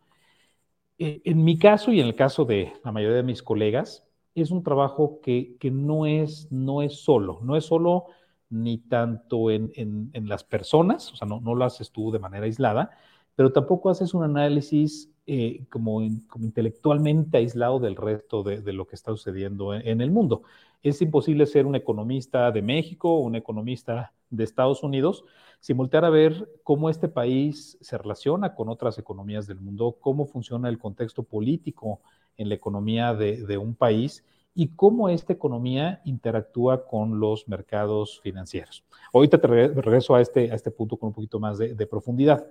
[1.25, 4.63] En mi caso y en el caso de la mayoría de mis colegas, es un
[4.63, 8.07] trabajo que, no, es, no es solo, no es solo
[8.49, 12.91] ni tanto en, las personas, o sea, no, no, lo haces tú de manera aislada,
[13.35, 19.13] pero tampoco haces un análisis eh, como, intelectualmente aislado del resto de, lo que está
[19.13, 20.43] sucediendo en, el mundo.
[20.83, 25.25] Es imposible ser un economista de México un economista de Estados Unidos
[25.61, 30.27] sin voltear a ver cómo este país se relaciona con otras economías del mundo, cómo
[30.27, 32.01] funciona el contexto político
[32.37, 38.85] en la economía de un país y cómo esta economía interactúa con los mercados financieros.
[39.13, 42.47] Ahorita te regreso a este, a este punto con un poquito más de, profundidad.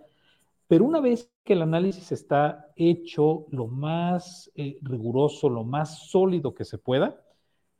[0.67, 6.53] Pero una vez que el análisis está hecho lo más eh, riguroso, lo más sólido
[6.53, 7.21] que se pueda,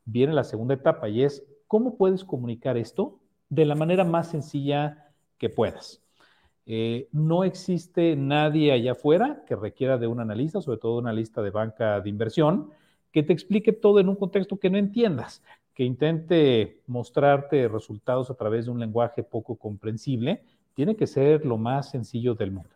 [0.04, 3.21] viene la segunda etapa y es cómo puedes comunicar esto
[3.52, 6.02] de la manera más sencilla que puedas.
[6.66, 11.42] Eh, no existe nadie allá afuera que requiera de un analista, sobre todo una lista
[11.42, 12.70] de banca de inversión,
[13.12, 18.36] que te explique todo en un contexto que no entiendas, que intente mostrarte resultados a
[18.36, 22.70] través de un lenguaje poco comprensible, tiene que ser lo más sencillo del mundo.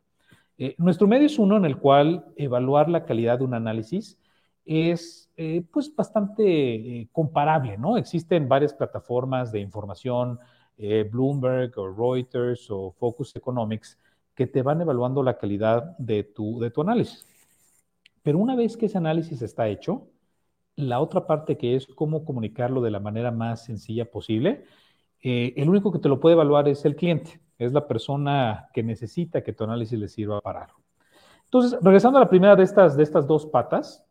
[0.57, 4.19] Eh, nuestro medio es uno en el cual evaluar la calidad de un análisis
[4.65, 7.97] es eh, pues bastante comparable, ¿no?
[7.97, 10.39] Existen varias plataformas de información,
[10.77, 13.97] Bloomberg o Reuters o Focus Economics,
[14.33, 17.25] que te van evaluando la calidad de tu, de tu análisis.
[18.21, 20.07] Pero una vez que ese análisis está hecho,
[20.75, 24.65] la otra parte que es cómo comunicarlo de la manera más sencilla posible,
[25.21, 28.83] eh, el único que te lo puede evaluar es el cliente, es la persona que
[28.83, 30.81] necesita que tu análisis le sirva para algo.
[31.45, 34.05] Entonces, regresando a la primera de estas, de estas dos patas,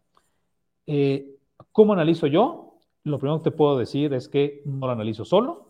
[0.86, 1.36] eh,
[1.72, 2.78] ¿cómo analizo yo?
[3.02, 5.63] Lo primero que te puedo decir es que no lo analizo solo,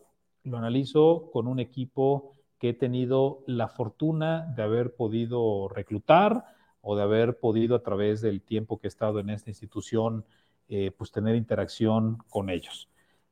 [0.45, 6.45] lo analizo con un equipo que he tenido la fortuna de haber podido reclutar
[6.81, 10.25] o de haber podido a través del tiempo que he estado en esta institución
[10.69, 12.89] eh, pues tener interacción con ellos.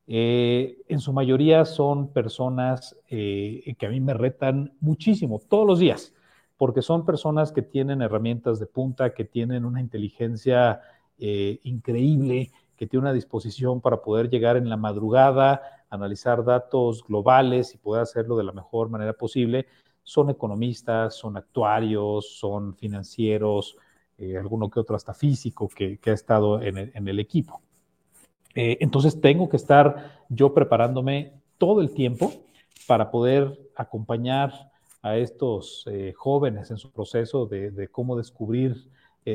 [0.06, 5.78] Eh, en su mayoría son personas eh, que a mí me retan muchísimo, todos los
[5.78, 6.12] días,
[6.56, 10.80] porque son personas que tienen herramientas de punta, que tienen una inteligencia
[11.18, 12.50] increíble,
[12.82, 18.02] que tienen una disposición para poder llegar en la madrugada, analizar datos globales y poder
[18.02, 19.66] hacerlo de la mejor manera posible.
[20.02, 23.76] Son economistas, son actuarios, son financieros,
[24.18, 27.62] eh, alguno que otro hasta físico que, ha estado en el, equipo.
[28.56, 32.32] Eh, entonces tengo que estar yo preparándome todo el tiempo
[32.88, 38.90] para poder acompañar a estos eh, jóvenes en su proceso de, cómo descubrir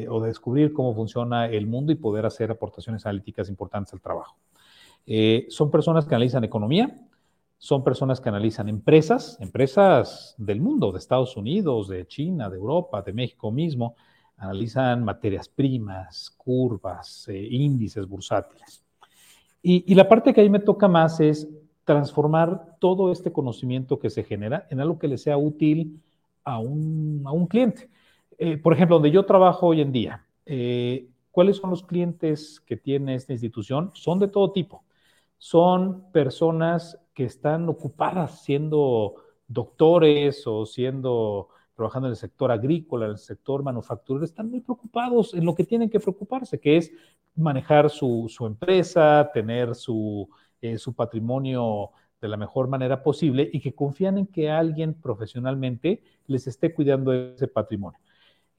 [0.10, 4.38] o descubrir cómo funciona el mundo y poder hacer aportaciones analíticas importantes al trabajo.
[5.50, 6.94] son personas que analizan economía,
[7.58, 13.02] son personas que analizan empresas, empresas del mundo, de Estados Unidos, de China, de Europa,
[13.02, 13.96] de México mismo,
[14.38, 18.84] analizan materias primas, curvas, eh, índices bursátiles.
[19.64, 21.50] Y, la parte que ahí me toca más es
[21.84, 26.00] transformar todo este conocimiento que se genera en algo que le sea útil
[26.46, 27.90] a un, cliente.
[28.38, 32.78] Eh, por ejemplo, donde yo trabajo hoy en día, eh, ¿cuáles son los clientes que
[32.78, 33.92] tiene esta institución?
[33.94, 34.84] Son de todo tipo.
[35.38, 39.16] Son personas que están ocupadas siendo
[39.48, 45.36] doctores o siendo trabajando en el sector agrícola, en el sector manufacturero, están muy preocupados
[45.36, 46.92] en lo que tienen que preocuparse, que es
[47.36, 50.28] manejar su, empresa, tener su,
[50.60, 56.02] eh, su patrimonio de la mejor manera posible y que confían en que alguien profesionalmente
[56.26, 58.00] les esté cuidando ese patrimonio.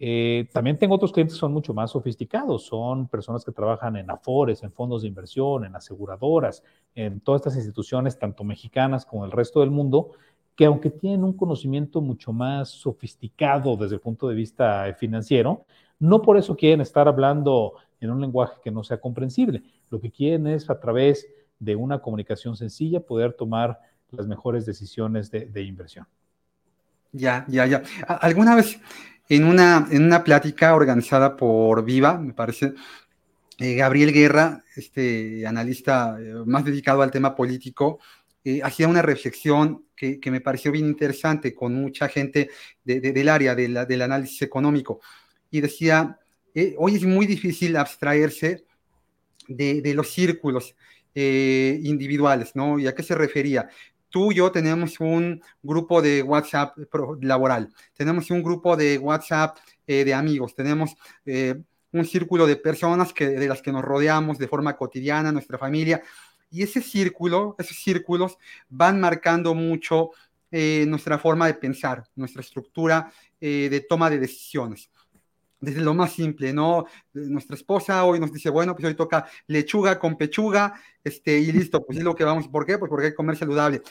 [0.01, 4.11] Eh, también tengo otros clientes que son mucho más sofisticados, son personas que trabajan en
[4.11, 6.63] afores, en fondos de inversión, en aseguradoras,
[6.95, 10.13] en todas estas instituciones, tanto mexicanas como el resto del mundo,
[10.55, 15.65] que aunque tienen un conocimiento mucho más sofisticado desde el punto de vista financiero,
[15.99, 19.63] no por eso quieren estar hablando en un lenguaje que no sea comprensible.
[19.91, 21.27] Lo que quieren es a través
[21.59, 23.81] de una comunicación sencilla poder tomar
[24.11, 26.07] las mejores decisiones de, inversión.
[27.13, 27.83] Ya, ya, ya.
[28.07, 28.81] Alguna vez
[29.29, 32.73] en una, en una plática organizada por Viva, me parece,
[33.59, 37.99] eh, Gabriel Guerra, este analista eh, más dedicado al tema político,
[38.63, 42.49] hacía una reflexión que, me pareció bien interesante con mucha gente
[42.83, 45.01] del área del análisis económico.
[45.51, 46.19] Y decía,
[46.79, 48.65] hoy es muy difícil abstraerse
[49.49, 50.75] de, los círculos
[51.15, 52.79] individuales, ¿no?
[52.79, 53.69] ¿Y a qué se refería?
[54.09, 56.77] Tú y yo tenemos un grupo de WhatsApp
[57.21, 60.97] laboral, tenemos un grupo de WhatsApp eh, de amigos, tenemos
[61.27, 61.55] eh,
[61.93, 66.03] un círculo de personas que, de las que nos rodeamos de forma cotidiana, nuestra familia,
[66.51, 68.39] y ese círculo, esos círculos
[68.69, 70.11] van marcando mucho
[70.51, 74.91] eh, nuestra forma de pensar, nuestra estructura de toma de decisiones
[75.61, 76.87] desde lo más simple, ¿no?
[77.13, 81.85] Nuestra esposa hoy nos dice, bueno, pues hoy toca lechuga con pechuga, este, y listo,
[81.85, 82.79] pues es lo que vamos, ¿por qué?
[82.79, 83.83] Pues porque hay que comer saludable.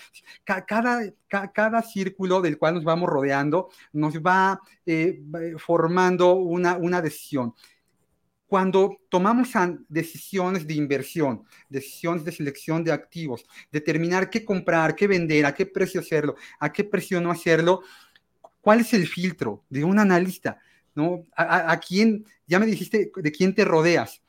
[0.43, 5.21] Cada, cada, círculo del cual nos vamos rodeando nos va eh,
[5.57, 7.53] formando una, una decisión.
[8.47, 9.49] Cuando tomamos
[9.89, 15.65] decisiones de inversión, decisiones de selección de activos, determinar qué comprar, qué vender, a qué
[15.65, 17.81] precio hacerlo, a qué precio no hacerlo,
[18.61, 20.59] ¿cuál es el filtro de un analista?
[20.97, 21.23] ¿No?
[21.35, 24.23] A, quién, ya me dijiste de quién te rodeas,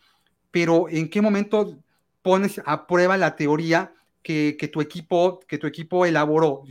[0.51, 1.79] pero en qué momento
[2.21, 6.65] pones a prueba la teoría que, tu, equipo, que tu equipo elaboró,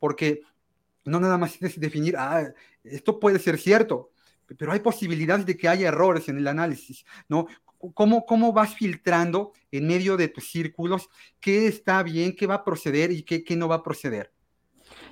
[0.00, 0.40] porque
[1.04, 4.10] no nada más es definir, ah, esto puede ser cierto,
[4.58, 7.46] pero hay posibilidades de que haya errores en el análisis, ¿no?
[7.94, 12.64] ¿Cómo, ¿Cómo vas filtrando en medio de tus círculos qué está bien, qué va a
[12.64, 14.32] proceder y qué, qué no va a proceder?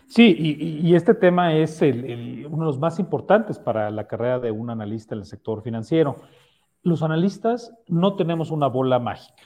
[0.07, 0.37] Sí,
[0.83, 5.15] y, este tema es uno de los más importantes para la carrera de un analista
[5.15, 6.17] en el sector financiero.
[6.83, 9.43] Los analistas no tenemos una bola mágica.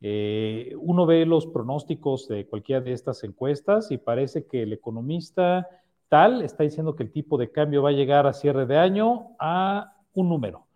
[0.00, 5.66] Eh, uno ve los pronósticos de cualquiera de estas encuestas y parece que el economista
[6.08, 9.34] tal está diciendo que el tipo de cambio va a llegar a cierre de año
[9.38, 10.66] a un número.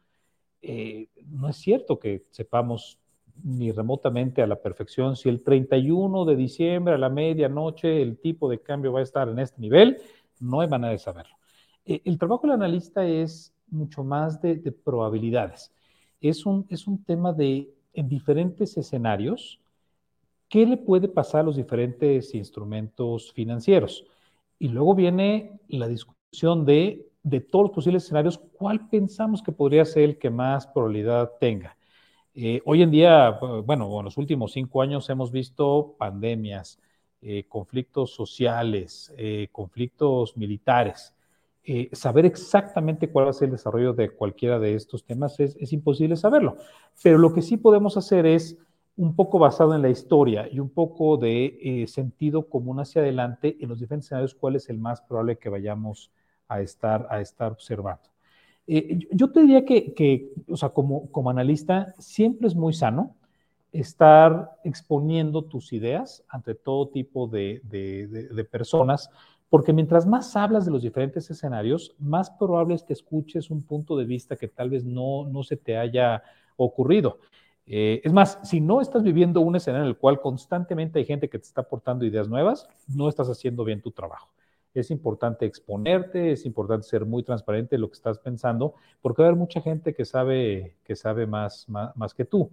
[0.62, 2.99] Eh, no es cierto que sepamos
[3.44, 5.16] ni remotamente a la perfección.
[5.16, 9.28] Si el 31 de diciembre a la medianoche el tipo de cambio va a estar
[9.28, 9.98] en este nivel,
[10.40, 11.36] no hay manera de saberlo.
[11.84, 15.72] Eh, el trabajo del analista es mucho más de, probabilidades.
[16.20, 19.60] Es un, es un tema de en diferentes escenarios,
[20.48, 24.04] ¿qué le puede pasar a los diferentes instrumentos financieros?
[24.58, 29.84] Y luego viene la discusión de, de todos los posibles escenarios, ¿cuál pensamos que podría
[29.84, 31.76] ser el que más probabilidad tenga?
[32.34, 33.30] Eh, hoy en día,
[33.64, 36.78] bueno, en los últimos cinco años hemos visto pandemias,
[37.20, 41.14] eh, conflictos sociales, eh, conflictos militares.
[41.92, 46.16] saber exactamente cuál va a ser el desarrollo de cualquiera de estos temas es, imposible
[46.16, 46.56] saberlo.
[47.02, 48.58] Pero lo que sí podemos hacer es
[48.96, 53.68] un poco basado en la historia y un poco de sentido común hacia adelante en
[53.68, 56.10] los diferentes escenarios, cuál es el más probable que vayamos
[56.48, 58.10] a estar, a estar observando.
[58.72, 63.16] Eh, yo te diría que, o sea, como, como analista, siempre es muy sano
[63.72, 69.10] estar exponiendo tus ideas ante todo tipo de, de, personas,
[69.48, 73.96] porque mientras más hablas de los diferentes escenarios, más probable es que escuches un punto
[73.96, 76.22] de vista que tal vez no, no se te haya
[76.56, 77.18] ocurrido.
[77.66, 81.28] Eh, es más, si no estás viviendo un escenario en el cual constantemente hay gente
[81.28, 84.28] que te está aportando ideas nuevas, no estás haciendo bien tu trabajo
[84.74, 89.26] es importante exponerte, es importante ser muy transparente en lo que estás pensando, porque va
[89.26, 92.50] a haber mucha gente que sabe, que sabe más, más, que tú.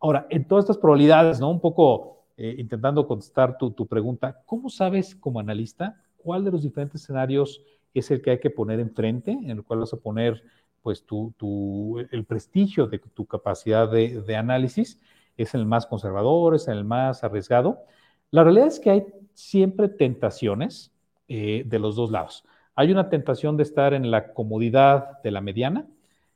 [0.00, 1.50] Ahora, en todas estas probabilidades, ¿no?
[1.50, 6.62] Un poco eh, intentando contestar tu, tu, pregunta, ¿cómo sabes como analista cuál de los
[6.62, 7.62] diferentes escenarios
[7.94, 10.42] es el que hay que poner enfrente, en el cual vas a poner
[10.82, 15.00] pues tu, tu, el prestigio de tu capacidad de, de análisis?
[15.36, 16.54] ¿Es el más conservador?
[16.54, 17.84] ¿Es el más arriesgado?
[18.30, 20.93] La realidad es que hay siempre tentaciones
[21.28, 22.44] eh, de los dos lados.
[22.74, 25.86] Hay una tentación de estar en la comodidad de la mediana,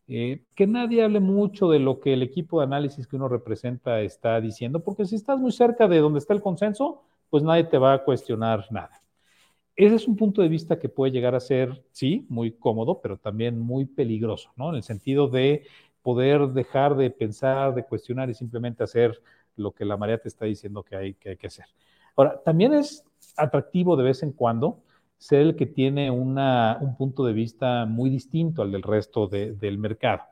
[0.06, 4.00] eh, que nadie hable mucho de lo que el equipo de análisis que uno representa
[4.00, 7.76] está diciendo, porque si estás muy cerca de donde está el consenso, pues nadie te
[7.76, 9.02] va a cuestionar nada.
[9.76, 13.16] Ese es un punto de vista que puede llegar a ser, sí, muy cómodo, pero
[13.16, 14.70] también muy peligroso, ¿no?
[14.70, 15.66] En el sentido de
[16.02, 19.20] poder dejar de pensar, de cuestionar y simplemente hacer
[19.56, 21.66] lo que la marea te está diciendo que hay que, hay que hacer.
[22.16, 23.04] Ahora, también es
[23.38, 24.82] atractivo de vez en cuando
[25.18, 30.22] ser el que tiene un punto de vista muy distinto al del resto del mercado,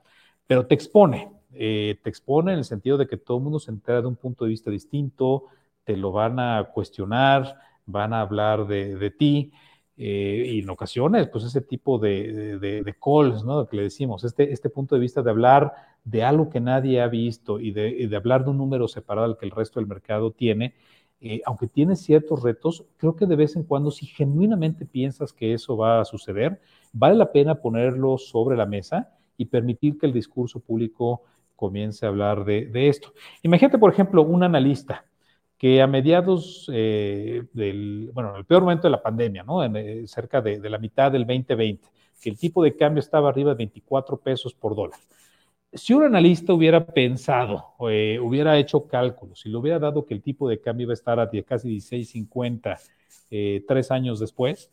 [0.47, 3.73] pero te expone, eh, te expone en el sentido de que todo el mundo se
[3.73, 5.45] entera de un punto de vista distinto,
[5.85, 9.53] te lo van a cuestionar, van a hablar de, ti.
[9.99, 13.67] Eh, y en ocasiones, pues ese tipo de, calls, ¿no?
[13.67, 15.73] Que le decimos, este, este punto de vista de hablar
[16.05, 19.27] de algo que nadie ha visto y de, y de hablar de un número separado
[19.27, 20.75] al que el resto del mercado tiene,
[21.21, 25.55] eh, aunque tiene ciertos retos, creo que de vez en cuando, si genuinamente piensas que
[25.55, 26.61] eso va a suceder,
[26.93, 31.23] vale la pena ponerlo sobre la mesa y permitir que el discurso público
[31.55, 33.13] comience a hablar de, esto.
[33.43, 35.07] Imagínate, por ejemplo, un analista
[35.57, 39.45] que a mediados eh, del, bueno, el peor momento de la pandemia.
[39.75, 41.89] Eh, cerca de, de, la mitad del 2020,
[42.21, 45.01] que el tipo de cambio estaba arriba de 24 pesos por dólar
[45.77, 50.23] si un analista hubiera pensado, eh, hubiera hecho cálculos, si le hubiera dado que el
[50.23, 52.79] tipo de cambio iba a estar a casi 16.50
[53.31, 54.71] eh, tres años después,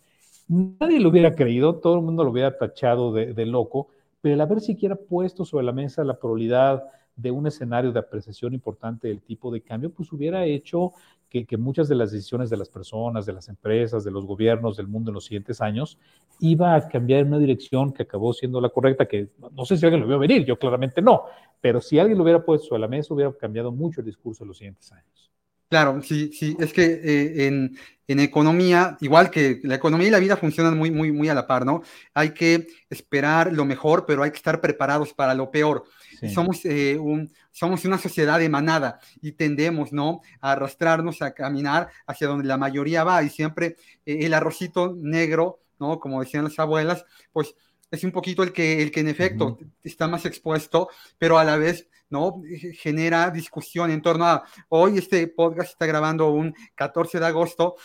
[0.48, 3.90] nadie lo hubiera creído, todo el mundo lo hubiera tachado de, loco,
[4.22, 6.84] pero el haber siquiera puesto sobre la mesa la probabilidad
[7.16, 10.94] de un escenario de apreciación importante del tipo de cambio, pues hubiera hecho
[11.42, 14.88] que, muchas de las decisiones de las personas, de las empresas, de los gobiernos del
[14.88, 15.98] mundo en los siguientes años,
[16.40, 19.86] iba a cambiar en una dirección que acabó siendo la correcta, que no sé si
[19.86, 21.24] alguien lo vio venir, yo claramente no,
[21.60, 24.50] pero si alguien lo hubiera puesto a la mesa, hubiera cambiado mucho el discurso en
[24.50, 25.32] los siguientes años.
[25.70, 27.76] Claro, sí, sí, es que eh, en,
[28.08, 31.48] en, economía, igual que la economía y la vida funcionan muy, muy, muy a la
[31.48, 31.82] par, ¿no?
[32.14, 35.86] Hay que esperar lo mejor, pero hay que estar preparados para lo peor.
[36.30, 40.22] Somos, eh, un, somos una sociedad de manada y tendemos, ¿no?
[40.42, 45.60] A arrastrarnos, a caminar hacia donde la mayoría va y siempre eh, el arrocito negro,
[45.80, 46.00] ¿no?
[46.00, 47.56] Como decían las abuelas, pues
[47.92, 51.58] es un poquito el que, el que en efecto está más expuesto, pero a la
[51.58, 52.42] vez ¿no?
[52.74, 57.76] genera discusión en torno a, hoy este podcast está grabando un 14 de agosto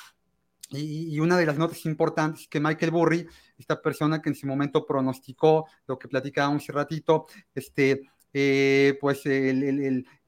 [0.71, 3.27] y, una de las notas importantes que Michael Burry,
[3.59, 8.03] esta persona que en su momento pronosticó lo que platicábamos hace ratito, este,
[8.33, 9.23] eh, pues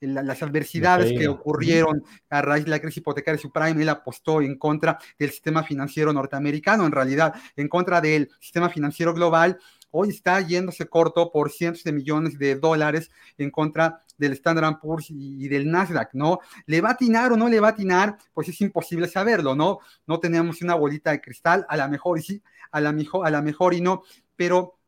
[0.00, 4.98] las adversidades que ocurrieron a raíz de la crisis hipotecaria subprime, él apostó en contra
[5.18, 9.58] del sistema financiero norteamericano, en realidad, en contra del sistema financiero global,
[9.90, 15.06] hoy está yéndose corto por cientos de millones de dólares en contra del Standard Poor's
[15.10, 16.40] y del Nasdaq, ¿no?
[16.66, 18.16] ¿Le va a atinar o no le va a atinar?
[18.32, 19.80] Pues es imposible saberlo, ¿no?
[20.06, 23.30] No tenemos una bolita de cristal, a la mejor y sí, a la mejor, a
[23.30, 24.02] la mejor y no,
[24.36, 24.79] pero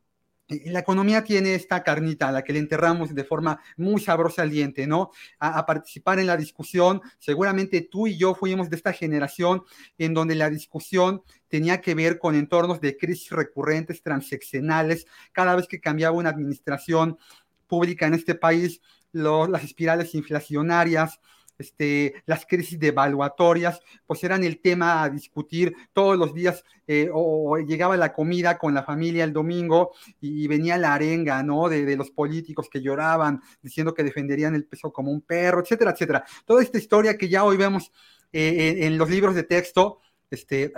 [0.67, 4.51] la economía tiene esta carnita a la que le enterramos de forma muy sabrosa al
[4.51, 5.11] diente, ¿no?
[5.39, 7.01] A, participar en la discusión.
[7.19, 9.63] Seguramente tú y yo fuimos de esta generación
[9.99, 15.07] en donde la discusión tenía que ver con entornos de crisis recurrentes, transeccionales.
[15.33, 17.19] Cada vez que cambiaba una administración
[17.67, 18.81] pública en este país,
[19.13, 21.21] las espirales inflacionarias,
[21.63, 27.57] este, las crisis devaluatorias, pues eran el tema a discutir todos los días, eh, o,
[27.59, 31.69] llegaba la comida con la familia el domingo y, venía la arenga, ¿no?
[31.69, 36.25] De, los políticos que lloraban diciendo que defenderían el peso como un perro, etcétera, etcétera.
[36.45, 37.93] Toda esta historia que ya hoy vemos
[38.33, 40.01] eh, en los libros de texto,
[40.33, 40.73] este,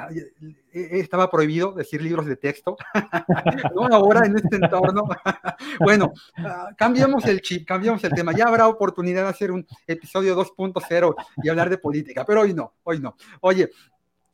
[0.72, 2.76] e, estaba prohibido decir libros de texto,
[3.74, 3.86] ¿no?
[3.86, 5.04] Ahora en este entorno.
[5.80, 8.32] bueno, ah, cambiamos el chip, cambiamos el tema.
[8.32, 12.74] Ya habrá oportunidad de hacer un episodio 2.0 y hablar de política, pero hoy no,
[12.82, 13.16] hoy no.
[13.40, 13.70] Oye,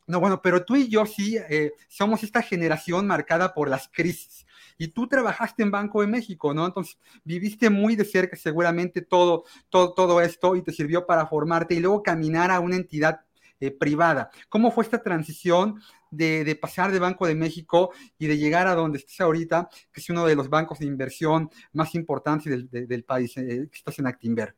[0.07, 4.47] no, bueno, pero tú y yo sí eh, somos esta generación marcada por las crisis.
[4.79, 6.65] Y tú trabajaste en Banco de México, ¿no?
[6.65, 11.75] Entonces viviste muy de cerca seguramente todo, todo, todo esto y te sirvió para formarte
[11.75, 13.21] y luego caminar a una entidad
[13.61, 14.31] eh, privada.
[14.49, 18.97] ¿Cómo fue esta transición de, pasar de Banco de México y de llegar a donde
[18.97, 23.67] estás ahorita, que es uno de los bancos de inversión más importantes del, país, eh,
[23.71, 24.55] que estás en Actinver?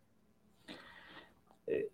[1.67, 1.89] Eh,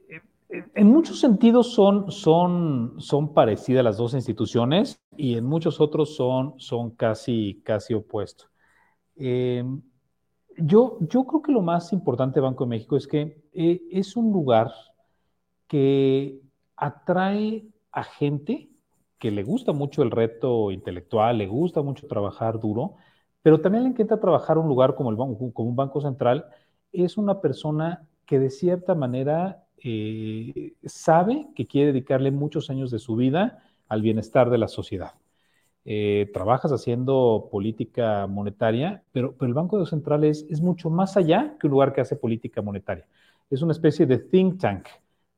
[0.75, 6.59] en muchos sentidos son, son, son parecidas las dos instituciones y en muchos otros son,
[6.59, 8.51] son casi, casi opuestos.
[9.15, 14.31] yo, yo creo que lo más importante de Banco de México es que es un
[14.31, 14.71] lugar
[15.67, 16.39] que
[16.79, 18.69] atrae a gente
[19.19, 22.95] que le gusta mucho el reto intelectual, le gusta mucho trabajar duro,
[23.41, 26.45] pero también le encanta trabajar un lugar como, el, como un banco central.
[26.91, 32.99] Es una persona que de cierta manera eh, sabe que quiere dedicarle muchos años de
[32.99, 35.13] su vida al bienestar de la sociedad.
[35.85, 41.67] Eh, trabajas haciendo política monetaria, pero, el Banco Central es, es mucho más allá que
[41.67, 43.07] un lugar que hace política monetaria.
[43.49, 44.87] Es una especie de think tank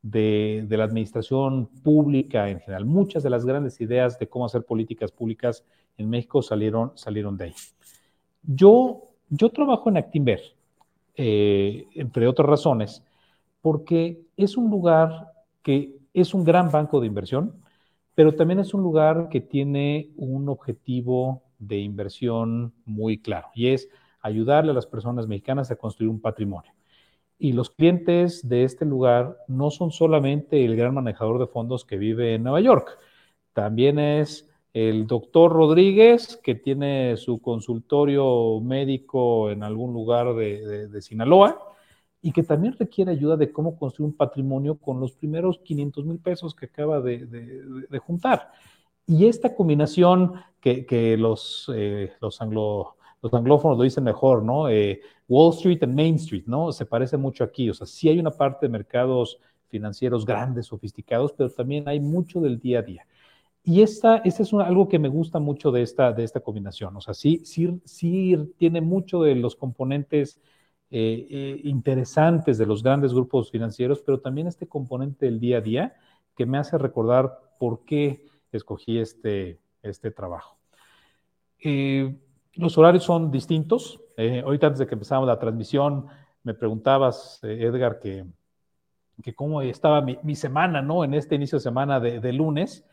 [0.01, 2.85] de, la administración pública en general.
[2.85, 5.63] Muchas de las grandes ideas de cómo hacer políticas públicas
[5.97, 7.53] en México salieron, salieron de ahí.
[8.43, 10.41] Yo, yo trabajo en Actinver,
[11.15, 13.03] eh, entre otras razones,
[13.61, 15.31] porque es un lugar
[15.61, 17.53] que es un gran banco de inversión,
[18.15, 23.87] pero también es un lugar que tiene un objetivo de inversión muy claro, y es
[24.21, 26.71] ayudarle a las personas mexicanas a construir un patrimonio.
[27.43, 31.97] Y los clientes de este lugar no son solamente el gran manejador de fondos que
[31.97, 32.99] vive en Nueva York,
[33.51, 41.59] también es el doctor Rodríguez, que tiene su consultorio médico en algún lugar de, Sinaloa
[42.21, 46.19] y que también requiere ayuda de cómo construir un patrimonio con los primeros 500 mil
[46.19, 48.51] pesos que acaba de, juntar.
[49.07, 54.69] Y esta combinación que, los, eh, los anglo los anglófonos lo dicen mejor, ¿no?
[54.69, 56.71] Eh, Wall Street and Main Street, ¿no?
[56.71, 61.31] Se parece mucho aquí, o sea, sí hay una parte de mercados financieros grandes, sofisticados,
[61.33, 63.07] pero también hay mucho del día a día.
[63.63, 66.95] Y esta, esta es algo que me gusta mucho de esta, de esta combinación.
[66.97, 70.41] O sea, sí, sí, sí tiene mucho de los componentes
[70.89, 75.61] eh, eh, interesantes de los grandes grupos financieros, pero también este componente del día a
[75.61, 75.95] día
[76.35, 80.57] que me hace recordar por qué escogí este, este trabajo.
[81.63, 82.17] Eh,
[82.55, 83.99] los horarios son distintos.
[84.17, 86.07] ahorita antes de que empezáramos la transmisión,
[86.43, 88.25] me preguntabas, Edgar, que,
[89.21, 91.03] que cómo estaba mi, semana, ¿no?
[91.03, 92.85] En este inicio de semana de, de lunes.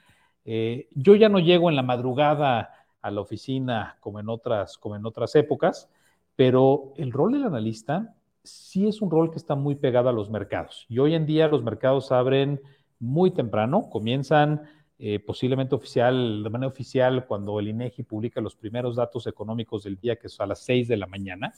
[0.44, 2.70] Eh, yo ya no llego en la madrugada
[3.02, 5.90] a la oficina como en otras, como en otras épocas,
[6.36, 10.30] pero el rol del analista sí es un rol que está muy pegado a los
[10.30, 10.86] mercados.
[10.88, 12.60] Y hoy en día los mercados abren
[12.98, 14.62] muy temprano, comienzan
[14.98, 19.96] eh, posiblemente oficial, de manera oficial, cuando el INEGI publica los primeros datos económicos del
[19.98, 21.52] día, que es a las 6 de la mañana.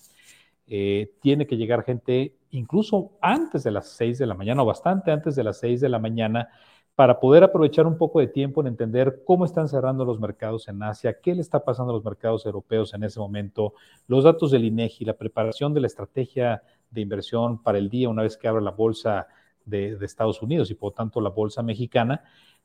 [0.66, 5.10] Eh, tiene que llegar gente incluso antes de las 6 de la mañana o bastante
[5.10, 6.48] antes de las 6 de la mañana
[6.94, 10.82] para poder aprovechar un poco de tiempo en entender cómo están cerrando los mercados en
[10.82, 13.72] Asia, qué le está pasando a los mercados europeos en ese momento,
[14.06, 18.22] los datos del INEGI, la preparación de la estrategia de inversión para el día una
[18.22, 19.28] vez que abra la bolsa
[19.64, 22.22] de, Estados Unidos y por tanto la bolsa mexicana,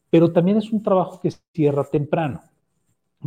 [0.10, 2.42] pero también es un trabajo que cierra temprano,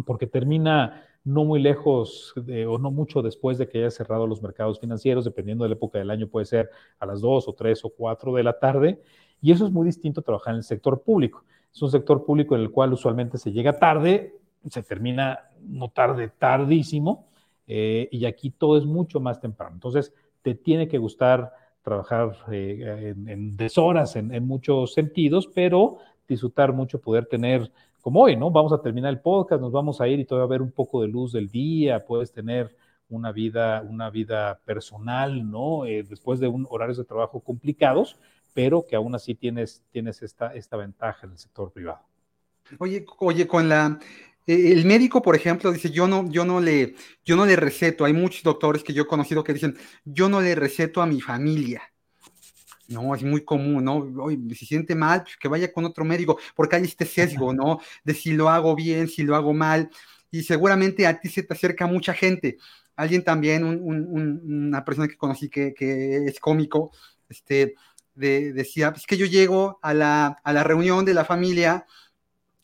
[0.07, 4.81] porque termina no muy lejos o no mucho después de que haya cerrado los mercados
[4.81, 7.91] financieros, dependiendo de la época del año, puede ser a las 2 o 3 o
[7.91, 9.03] 4 de la tarde,
[9.41, 11.45] y eso es muy distinto a trabajar en el sector público.
[11.73, 14.37] Es un sector público en el cual usualmente se llega tarde,
[14.69, 17.29] se termina no tarde, tardísimo,
[17.67, 19.75] eh, y aquí todo es mucho más temprano.
[19.75, 21.53] Entonces, te tiene que gustar
[21.83, 25.99] trabajar eh, en, deshoras en, muchos sentidos, pero
[26.29, 28.51] disfrutar mucho poder tener, como hoy, ¿no?
[28.51, 31.03] Vamos a terminar el podcast, nos vamos a ir y todavía a ver un poco
[31.03, 32.77] de luz del día, puedes tener
[33.09, 35.87] una vida, una vida personal, ¿no?
[35.87, 38.19] Eh, después de un horarios de trabajo complicados,
[38.55, 42.01] pero que aún así tienes, tienes esta, esta ventaja en el sector privado.
[42.79, 43.99] Oye, oye, con la,
[44.47, 48.05] eh, el médico, por ejemplo, dice, yo no, yo no le, yo no le receto.
[48.05, 51.21] Hay muchos doctores que yo he conocido que dicen, yo no le receto a mi
[51.21, 51.83] familia.
[52.89, 53.97] No, es muy común, ¿no?
[54.23, 57.81] Oye, si siente mal, pues que vaya con otro médico, porque hay este sesgo, ¿no?
[58.03, 59.91] De si lo hago bien, si lo hago mal.
[60.31, 62.57] Y seguramente a ti se te acerca mucha gente.
[62.97, 66.91] Alguien también, una persona que conocí que, que es cómico,
[67.29, 67.75] este,
[68.15, 71.87] decía, es que yo llego a la, a la reunión de la familia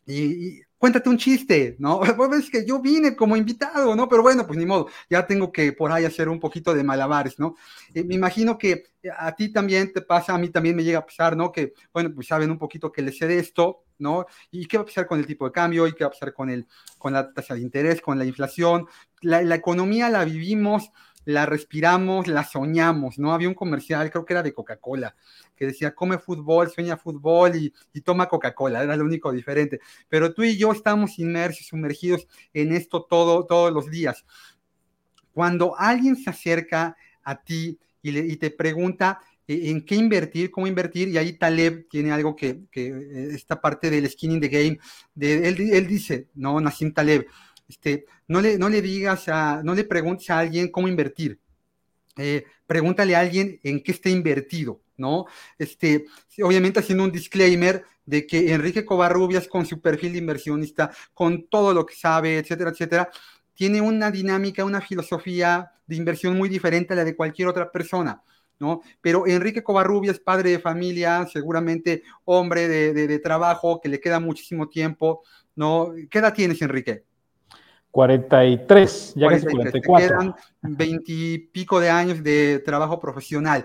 [0.07, 2.01] y, cuéntate un chiste, ¿no?
[2.17, 4.09] Pues es que yo vine como invitado, ¿no?
[4.09, 7.39] Pero bueno, pues ni modo, ya tengo que por ahí hacer un poquito de malabares,
[7.39, 7.57] ¿no?
[7.95, 8.85] Eh, me imagino que
[9.17, 11.53] a ti también te pasa, a mí también me llega a pasar, ¿no?
[11.53, 14.27] Que, bueno, pues saben un poquito que les sé de esto, ¿no?
[14.51, 15.87] ¿Y qué va a pasar con el tipo de cambio?
[15.87, 16.67] ¿Y qué va a pasar con, el,
[16.99, 18.87] con la tasa de interés, con la inflación?
[19.21, 20.91] La, la economía la vivimos
[21.25, 23.33] la respiramos, la soñamos, ¿no?
[23.33, 25.15] Había un comercial, creo que era de Coca-Cola,
[25.57, 29.81] que decía, come fútbol, sueña fútbol y, toma Coca-Cola, era lo único diferente.
[30.09, 34.25] Pero tú y yo estamos inmersos, sumergidos en esto todo, todos los días.
[35.33, 41.09] Cuando alguien se acerca a ti y, te pregunta eh, en qué invertir, cómo invertir,
[41.09, 44.79] y ahí Taleb tiene algo que, eh, esta parte del skin in the game,
[45.15, 47.27] de, él, él dice, no, Nassim Taleb,
[47.69, 51.39] este, no, le, no le digas a, no le preguntes a alguien cómo invertir.
[52.17, 55.27] Eh, pregúntale a alguien en qué está invertido, ¿no?
[55.59, 56.05] Este,
[56.43, 61.75] obviamente haciendo un disclaimer de que Enrique Covarrubias con su perfil de inversionista, con todo
[61.75, 63.11] lo que sabe, etcétera, etcétera,
[63.55, 68.23] tiene una dinámica, una filosofía de inversión muy diferente a la de cualquier otra persona.
[68.61, 68.83] ¿No?
[69.01, 74.69] Pero Enrique Covarrubias, padre de familia, seguramente hombre de, de trabajo, que le queda muchísimo
[74.69, 75.25] tiempo,
[75.57, 75.93] ¿no?
[76.09, 77.03] ¿Qué edad tienes, Enrique?
[77.95, 80.09] 43, ya casi 44.
[80.09, 83.65] Quedan veintipico de años de trabajo profesional.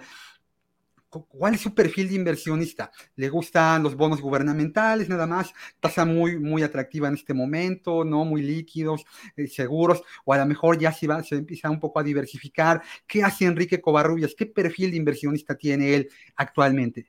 [1.10, 2.92] ¿Cuál es su perfil de inversionista?
[3.16, 5.52] ¿Le gustan los bonos gubernamentales nada más?
[5.80, 8.24] Tasa muy, muy atractiva en este momento, ¿no?
[8.24, 9.04] Muy líquidos,
[9.36, 12.84] eh, seguros, o a lo mejor ya se, va, se empieza un poco a diversificar.
[13.08, 14.36] ¿Qué hace Enrique Covarrubias?
[14.38, 17.08] ¿Qué perfil de inversionista tiene él actualmente?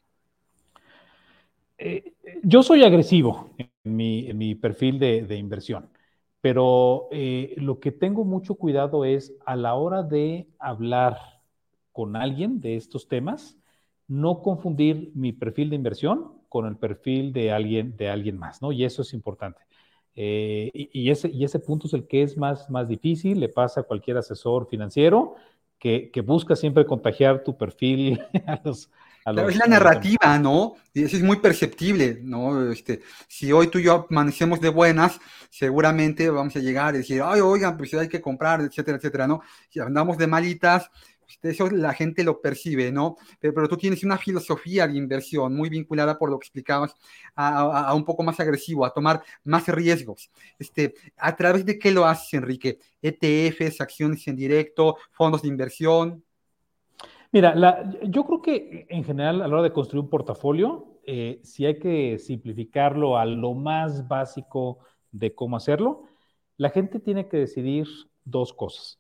[1.77, 5.91] Eh, yo soy agresivo en mi, perfil de inversión.
[6.41, 11.18] Pero eh, lo que tengo mucho cuidado es a la hora de hablar
[11.93, 13.59] con alguien de estos temas,
[14.09, 18.72] no confundir mi perfil de inversión con el perfil de alguien, de alguien más, ¿no?
[18.72, 19.61] Y eso es importante.
[20.14, 23.80] Eh, y, ese, y ese punto es el que es más, más difícil, le pasa
[23.80, 25.34] a cualquier asesor financiero
[25.78, 28.91] que, que busca siempre contagiar tu perfil a los,
[29.25, 30.75] es la narrativa, ¿no?
[30.93, 32.71] Y eso es muy perceptible, ¿no?
[32.71, 37.23] Este, si hoy tú y yo amanecemos de buenas, seguramente vamos a llegar y decir,
[37.25, 39.43] ay, oigan, pues hay que comprar, etcétera, etcétera, ¿no?
[39.68, 40.91] Si andamos de malitas,
[41.41, 43.16] pues, eso la gente lo percibe, ¿no?
[43.39, 46.95] Pero, tú tienes una filosofía de inversión muy vinculada, por lo que explicabas,
[47.35, 50.31] a, un poco más agresivo, a tomar más riesgos.
[50.59, 52.79] Este, ¿A través de qué lo haces, Enrique?
[53.03, 56.25] ¿ETFs, acciones en directo, fondos de inversión?
[57.33, 57.55] Mira,
[58.09, 61.78] yo creo que en general a la hora de construir un portafolio, eh, si hay
[61.78, 64.78] que simplificarlo a lo más básico
[65.12, 66.03] de cómo hacerlo,
[66.57, 67.87] la gente tiene que decidir
[68.24, 68.99] dos cosas.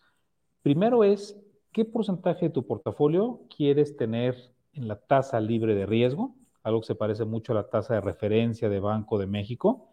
[0.62, 1.40] Primero es
[1.72, 4.36] qué porcentaje de tu portafolio quieres tener
[4.74, 8.00] en la tasa libre de riesgo, algo que se parece mucho a la tasa de
[8.00, 9.88] referencia de Banco de México,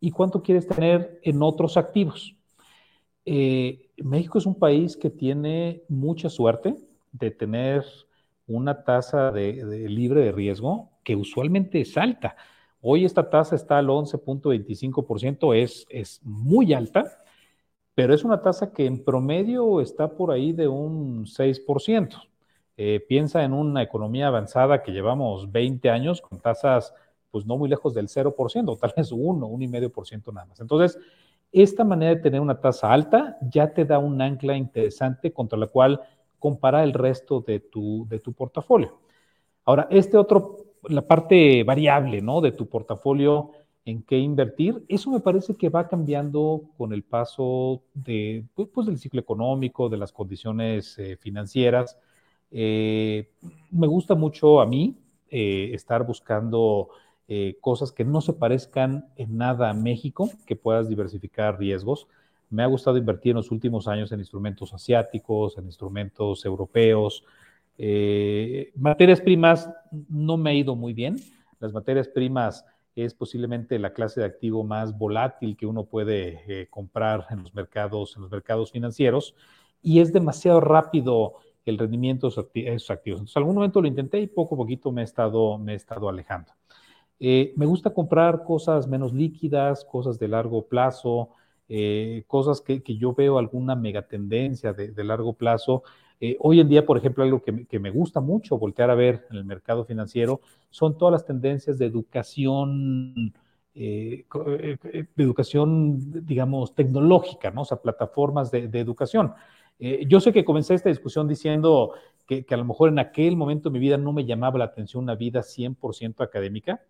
[0.00, 2.34] y cuánto quieres tener en otros activos.
[3.26, 7.84] Eh, México es un país que tiene mucha suerte de tener
[8.46, 12.36] una tasa de, libre de riesgo que usualmente es alta.
[12.80, 17.22] Hoy esta tasa está al 11.25%, es, es muy alta,
[17.94, 22.28] pero es una tasa que en promedio está por ahí de un 6%.
[22.76, 26.94] Eh, piensa en una economía avanzada que llevamos 20 años con tasas
[27.30, 30.60] pues no muy lejos del 0%, tal vez 1, 1,5% nada más.
[30.60, 30.98] Entonces,
[31.52, 35.66] esta manera de tener una tasa alta ya te da un ancla interesante contra la
[35.66, 36.00] cual
[36.38, 38.98] comparar el resto de tu, de tu portafolio.
[39.64, 42.40] Ahora, este otro, la parte variable, ¿no?
[42.40, 43.52] De tu portafolio,
[43.90, 48.86] en qué invertir, eso me parece que va cambiando con el paso de, pues, pues
[48.86, 51.98] del ciclo económico, de las condiciones eh, financieras.
[52.50, 53.30] Eh,
[53.70, 54.94] me gusta mucho a mí
[55.30, 56.88] eh, estar buscando
[57.60, 62.08] cosas que no se parezcan en nada a México, que puedas diversificar riesgos.
[62.50, 67.24] Me ha gustado invertir en los últimos años en instrumentos asiáticos, en instrumentos europeos.
[68.74, 69.70] materias primas
[70.08, 71.16] no me ha ido muy bien.
[71.60, 72.64] Las materias primas
[73.04, 77.54] es posiblemente la clase de activo más volátil que uno puede eh, comprar en los
[77.54, 79.34] mercados, en los mercados financieros,
[79.82, 81.34] y es demasiado rápido
[81.64, 83.20] el rendimiento de esos activos.
[83.20, 86.08] Entonces, algún momento lo intenté y poco a poquito me he estado, me he estado
[86.08, 86.52] alejando.
[87.20, 91.30] Eh, me gusta comprar cosas menos líquidas, cosas de largo plazo,
[91.68, 95.82] eh, cosas que, yo veo alguna megatendencia de, de largo plazo.
[96.40, 99.36] hoy en día, por ejemplo, algo que, que, me gusta mucho voltear a ver en
[99.36, 100.40] el mercado financiero
[100.70, 103.32] son todas las tendencias de educación,
[103.80, 107.62] eh, eh, de educación, digamos, tecnológica, ¿no?
[107.62, 109.34] O sea, plataformas de, educación.
[109.78, 111.92] Eh, yo sé que comencé esta discusión diciendo
[112.26, 115.04] que, a lo mejor en aquel momento de mi vida no me llamaba la atención
[115.04, 116.82] una vida 100% académica,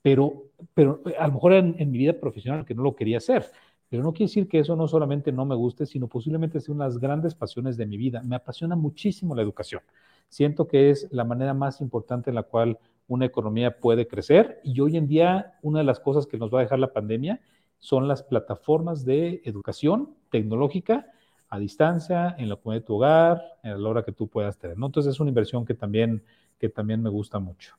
[0.00, 3.50] pero, pero a lo mejor en, en, mi vida profesional que no lo quería hacer.
[3.92, 6.84] Pero no quiere decir que eso no solamente no me guste, sino posiblemente sea una
[6.84, 8.22] de las grandes pasiones de mi vida.
[8.22, 9.82] Me apasiona muchísimo la educación.
[10.30, 14.80] Siento que es la manera más importante en la cual una economía puede crecer y
[14.80, 17.42] hoy en día una de las cosas que nos va a dejar la pandemia
[17.80, 21.08] son las plataformas de educación tecnológica
[21.50, 24.78] a distancia, en la comunidad de tu hogar, en la hora que tú puedas tener.
[24.78, 24.86] ¿no?
[24.86, 26.24] Entonces es una inversión que también,
[26.58, 27.76] que también me gusta mucho.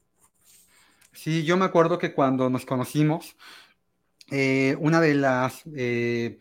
[1.12, 3.36] Sí, yo me acuerdo que cuando nos conocimos,
[4.32, 6.38] eh, una de las eh,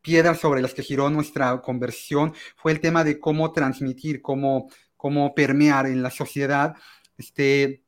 [0.00, 5.34] piedras sobre las que giró nuestra conversión fue el tema de cómo transmitir, cómo, cómo
[5.34, 6.74] permear en la sociedad
[7.18, 7.82] este,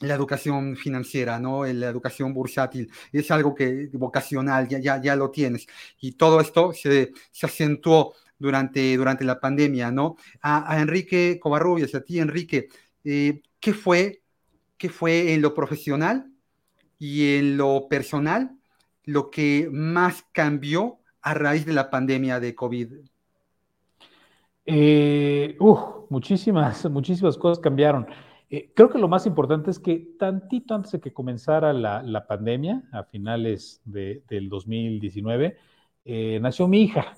[0.00, 1.64] la educación financiera, ¿no?
[1.64, 5.66] La educación bursátil, es algo que vocacional, ya, ya, ya lo tienes.
[6.00, 10.16] Y todo esto se, se acentuó durante, durante la pandemia, ¿no?
[10.42, 12.68] A, Enrique Covarrubias, a ti, Enrique,
[13.04, 14.22] eh, ¿qué, fue,
[14.76, 16.30] ¿qué fue en lo profesional
[16.98, 18.56] y en lo personal
[19.04, 22.94] lo que más cambió a raíz de la pandemia de COVID?
[24.64, 25.56] Eh,
[26.08, 28.06] muchísimas, muchísimas cosas cambiaron.
[28.50, 32.82] Eh, creo que lo más importante es que tantito antes de que comenzara la, pandemia,
[32.92, 35.56] a finales del 2019,
[36.04, 37.14] eh, nació mi hija.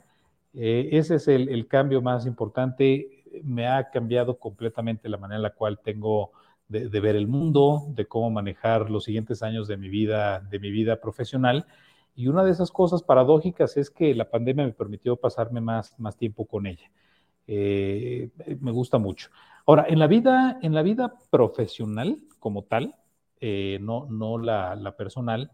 [0.53, 3.25] Ese es el, cambio más importante.
[3.43, 6.31] Me ha cambiado completamente la manera en la cual tengo
[6.69, 10.71] de, ver el mundo, de cómo manejar los siguientes años de mi vida, de mi
[10.71, 11.67] vida profesional.
[12.15, 16.17] Y una de esas cosas paradójicas es que la pandemia me permitió pasarme más, más
[16.17, 16.91] tiempo con ella.
[17.47, 19.31] me gusta mucho.
[19.67, 22.95] Ahora, en la vida, en la vida profesional como tal,
[23.41, 25.51] eh, no, no la, personal,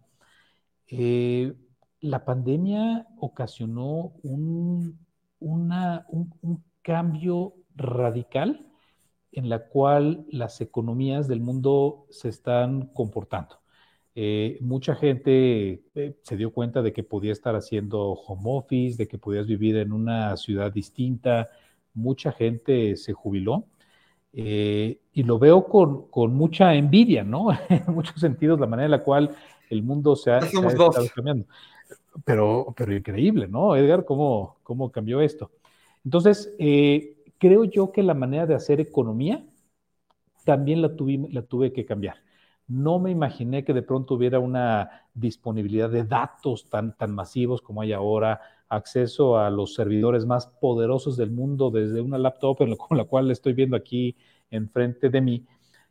[0.89, 1.53] eh,
[2.01, 4.99] la pandemia ocasionó un,
[5.41, 8.67] un, cambio radical
[9.33, 13.61] en la cual las economías del mundo se están comportando.
[14.15, 15.83] Eh, mucha gente
[16.23, 19.93] se dio cuenta de que podía estar haciendo home office, de que podías vivir en
[19.93, 21.49] una ciudad distinta.
[21.95, 23.67] Mucha gente se jubiló
[24.33, 27.49] Eh, y lo veo con, con, mucha envidia, ¿no?
[27.69, 29.37] en muchos sentidos, la manera en la cual
[29.71, 31.47] el mundo se ha, se ha estado cambiando.
[32.25, 34.05] Pero, pero increíble, ¿no, Edgar?
[34.05, 35.51] ¿Cómo, cómo cambió esto?
[36.05, 39.45] Entonces, eh, creo yo que la manera de hacer economía
[40.45, 42.19] también la, tuve, la tuve que cambiar.
[42.69, 47.83] No me imaginé que de pronto hubiera una disponibilidad de datos tan, tan masivos como
[47.83, 53.05] hay ahora, acceso a los servidores más poderosos del mundo desde una laptop con la
[53.05, 54.17] cual estoy viendo aquí
[54.51, 55.47] enfrente de mí.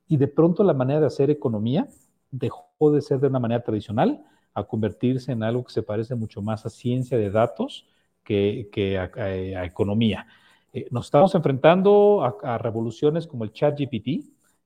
[0.07, 1.87] Y de pronto la manera de hacer economía
[2.31, 4.23] dejó de ser de una manera tradicional
[4.53, 7.85] a convertirse en algo que se parece mucho más a ciencia de datos
[8.23, 10.27] que, a, economía.
[10.74, 14.26] Eh, nos estamos enfrentando a, revoluciones como el ChatGPT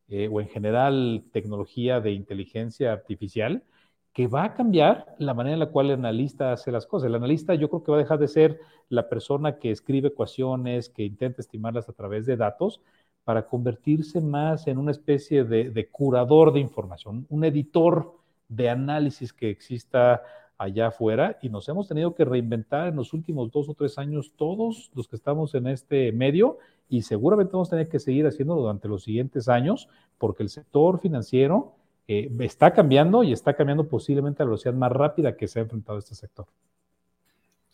[0.09, 3.63] eh, o en general tecnología de inteligencia artificial
[4.11, 7.07] que va a cambiar la manera en la cual el analista hace las cosas.
[7.07, 10.89] El analista yo creo que va a dejar de ser la persona que escribe ecuaciones,
[10.89, 12.81] que intenta estimarlas a través de datos,
[13.23, 18.13] para convertirse más en una especie de curador de información, un editor
[18.49, 20.21] de análisis que exista
[20.63, 24.33] allá afuera y nos hemos tenido que reinventar en los últimos dos o tres años
[24.37, 26.57] todos los que estamos en este medio
[26.87, 30.99] y seguramente vamos a tener que seguir haciéndolo durante los siguientes años porque el sector
[31.01, 31.75] financiero
[32.07, 35.63] eh, está cambiando y está cambiando posiblemente a la velocidad más rápida que se ha
[35.63, 36.45] enfrentado este sector.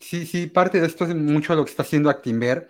[0.00, 2.68] Sí, sí, parte de esto es mucho lo que está haciendo Actimber,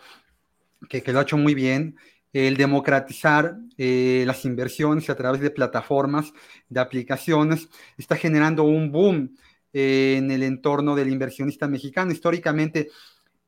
[0.88, 1.96] que, que lo ha hecho muy bien
[2.32, 6.32] el democratizar eh, las inversiones a través de plataformas,
[6.68, 9.36] de aplicaciones, está generando un boom
[9.72, 12.12] en el entorno del inversionista mexicano.
[12.12, 12.88] Históricamente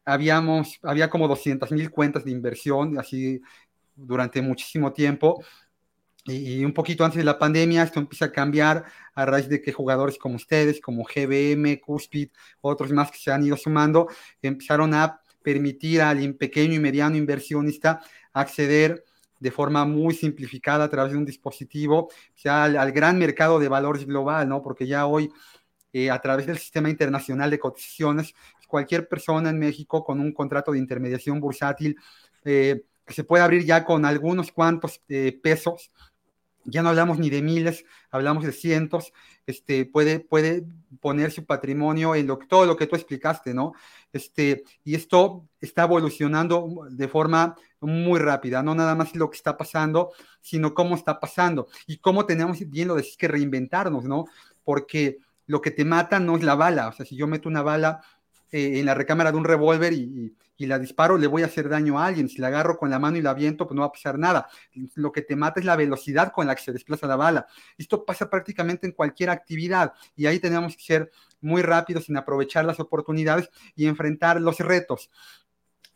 [0.04, 3.40] habíamos, había como 200 mil cuentas de inversión, así
[3.94, 5.42] durante muchísimo tiempo.
[6.24, 9.72] Y, un poquito antes de la pandemia, esto empieza a cambiar a raíz de que
[9.72, 12.28] jugadores como ustedes, como GBM, Cuspid,
[12.60, 14.06] otros más que se han ido sumando,
[14.40, 18.00] empezaron a permitir al pequeño y mediano inversionista
[18.32, 19.04] acceder
[19.40, 22.08] de forma muy simplificada a través de un dispositivo
[22.44, 24.62] al, al, gran mercado de valores global, ¿no?
[24.62, 25.32] Porque ya hoy
[25.92, 28.34] eh, a través del sistema internacional de cotizaciones.
[28.66, 31.96] Cualquier persona en México con un contrato de intermediación bursátil
[32.44, 35.90] eh, que se puede abrir ya con algunos cuantos eh, pesos,
[36.64, 39.12] ya no hablamos ni de miles, hablamos de cientos,
[39.46, 40.64] este, puede, puede
[41.00, 43.72] poner su patrimonio en lo, todo lo que tú explicaste, ¿no?
[44.12, 49.56] Este, y esto está evolucionando de forma muy rápida, no nada más lo que está
[49.56, 54.26] pasando, sino cómo está pasando y cómo tenemos, bien lo decís, que reinventarnos, ¿no?
[54.62, 55.18] Porque
[55.52, 56.88] lo que te mata no es la bala.
[56.88, 58.00] O sea, si yo meto una bala
[58.50, 61.98] eh, en la recámara de un revólver y, la disparo, le voy a hacer daño
[61.98, 62.28] a alguien.
[62.28, 64.48] Si la agarro con la mano y la viento, pues no va a pasar nada.
[64.94, 67.46] Lo que te mata es la velocidad con la que se desplaza la bala.
[67.76, 71.10] Esto pasa prácticamente en cualquier actividad y ahí tenemos que ser
[71.42, 75.10] muy rápidos en aprovechar las oportunidades y enfrentar los retos.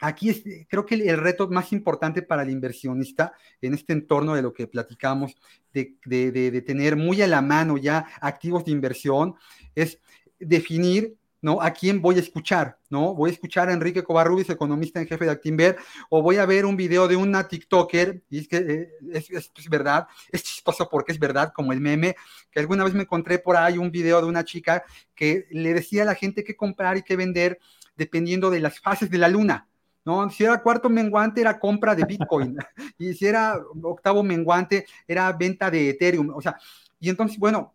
[0.01, 3.33] Aquí es, creo que el, reto más importante para el inversionista
[3.63, 5.35] en este entorno de lo que platicamos,
[5.73, 9.35] de, tener muy a la mano ya activos de inversión,
[9.75, 9.99] es
[10.39, 11.63] definir ¿no?
[11.63, 12.79] ¿A quién voy a escuchar?
[12.91, 13.15] ¿No?
[13.15, 15.77] Voy a escuchar a Enrique Covarrubias, economista en jefe de Actinver,
[16.11, 19.69] o voy a ver un video de una TikToker, y es que eh, es, es,
[19.69, 22.17] verdad, es chistoso porque es verdad, como el meme,
[22.51, 24.85] que alguna vez me encontré por ahí un video de una chica
[25.15, 27.61] que le decía a la gente qué comprar y qué vender
[27.97, 29.69] dependiendo de las fases de la luna.
[30.07, 30.31] ¿No?
[30.31, 32.57] Si era cuarto menguante era compra de Bitcoin
[32.99, 36.57] y si era octavo menguante era venta de Ethereum, o sea,
[36.99, 37.75] y entonces, bueno,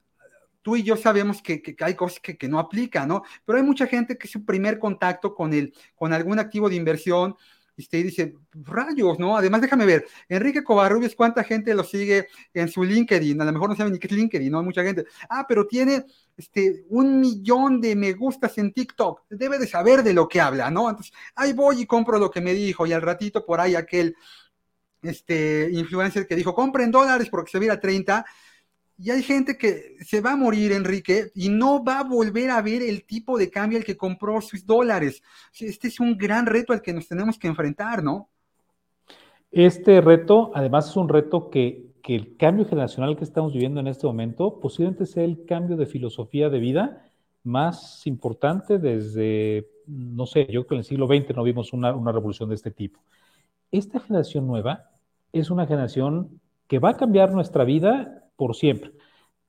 [0.61, 3.23] tú y yo sabemos que, que hay cosas que, que, no aplican, ¿no?
[3.45, 7.35] Pero hay mucha gente que su primer contacto con, el, con algún activo de inversión
[7.77, 9.35] y dice, rayos, ¿no?
[9.35, 13.41] Además, déjame ver, Enrique Covarrubias, ¿cuánta gente lo sigue en su LinkedIn?
[13.41, 14.61] A lo mejor no saben ni qué es LinkedIn, ¿no?
[14.61, 15.05] Mucha gente.
[15.29, 16.05] Ah, pero tiene
[16.37, 19.23] este, un millón de me gustas en TikTok.
[19.29, 20.89] Debe de saber de lo que habla, ¿no?
[20.89, 24.15] Entonces, ahí voy y compro lo que me dijo y al ratito por ahí aquel
[25.01, 28.25] este, influencer que dijo, compren dólares porque se viera 30
[29.01, 32.61] y hay gente que se va a morir, Enrique, y no va a volver a
[32.61, 35.23] ver el tipo de cambio al que compró sus dólares.
[35.59, 38.29] Este es un gran reto al que nos tenemos que enfrentar, ¿no?
[39.49, 44.05] Este reto, además, es un reto que, el cambio generacional que estamos viviendo en este
[44.05, 47.05] momento posiblemente sea el cambio de filosofía de vida
[47.43, 51.95] más importante desde, no sé, yo creo que en el siglo XX no vimos una,
[51.95, 52.99] una revolución de este tipo.
[53.71, 54.89] Esta generación nueva
[55.31, 58.91] es una generación que va a cambiar nuestra vida por siempre.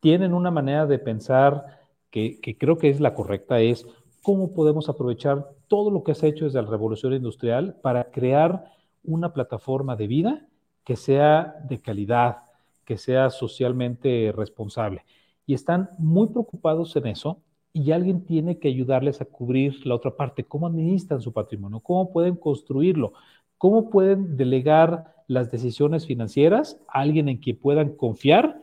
[0.00, 1.80] Tienen una manera de pensar
[2.10, 3.86] que, creo que es la correcta, es
[4.20, 8.66] cómo podemos aprovechar todo lo que se ha hecho desde la revolución industrial para crear
[9.02, 10.46] una plataforma de vida
[10.84, 12.42] que sea de calidad,
[12.84, 15.06] que sea socialmente responsable.
[15.46, 17.40] Y están muy preocupados en eso
[17.72, 22.12] y alguien tiene que ayudarles a cubrir la otra parte, cómo administran su patrimonio, cómo
[22.12, 23.14] pueden construirlo,
[23.62, 28.60] ¿Cómo pueden delegar las decisiones financieras a alguien en quien puedan confiar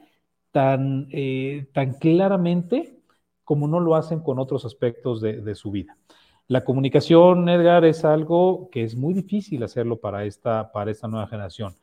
[0.52, 3.00] tan, eh, tan claramente
[3.44, 5.98] como no lo hacen con otros aspectos de, su vida?
[6.48, 11.28] La comunicación, Edgar, es algo que es muy difícil hacerlo para esta, para esta nueva
[11.28, 11.74] generación.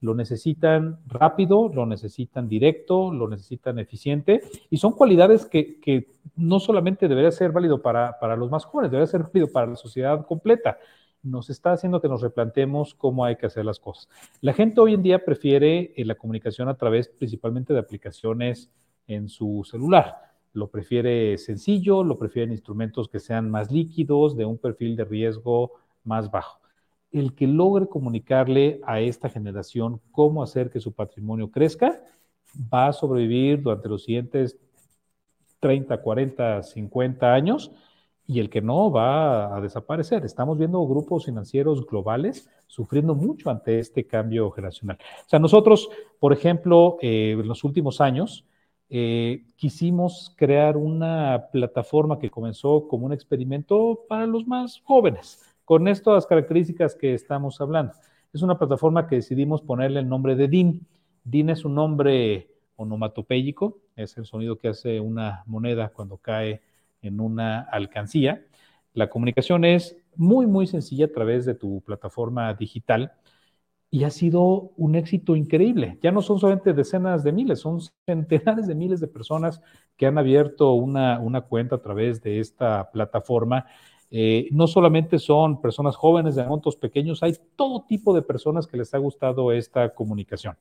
[0.00, 7.08] Lo necesitan rápido, lo necesitan directo, lo necesitan eficiente y son cualidades que, no solamente
[7.08, 10.78] debería ser válido para, para los más jóvenes, debería ser válido para la sociedad completa
[11.24, 14.08] nos está haciendo que nos replanteemos cómo hay que hacer las cosas.
[14.40, 18.70] La gente hoy en día prefiere eh, la comunicación a través principalmente de aplicaciones
[19.06, 20.34] en su celular.
[20.52, 25.72] Lo prefiere sencillo, lo prefieren instrumentos que sean más líquidos, de un perfil de riesgo
[26.04, 26.60] más bajo.
[27.10, 32.02] El que logre comunicarle a esta generación cómo hacer que su patrimonio crezca,
[32.72, 34.58] va a sobrevivir durante los siguientes
[35.60, 37.72] 30, 40, 50 años
[38.26, 40.24] y el que no va a desaparecer.
[40.24, 44.98] Estamos viendo grupos financieros globales sufriendo mucho ante este cambio generacional.
[45.26, 48.46] O sea, nosotros, por ejemplo, eh, en los últimos años,
[48.88, 55.88] eh, quisimos crear una plataforma que comenzó como un experimento para los más jóvenes, con
[55.88, 57.92] estas características que estamos hablando.
[58.32, 60.86] Es una plataforma que decidimos ponerle el nombre de DIN.
[61.24, 66.60] DIN es un nombre onomatopéyico, es el sonido que hace una moneda cuando cae
[67.04, 68.44] en una alcancía.
[68.92, 73.12] La comunicación es muy, muy sencilla a través de tu plataforma digital
[73.90, 75.98] y ha sido un éxito increíble.
[76.02, 79.60] Ya no son solamente decenas de miles, son centenares de miles de personas
[79.96, 83.66] que han abierto una, cuenta a través de esta plataforma.
[84.10, 88.76] Eh, no solamente son personas jóvenes de montos pequeños, hay todo tipo de personas que
[88.76, 90.56] les ha gustado esta comunicación.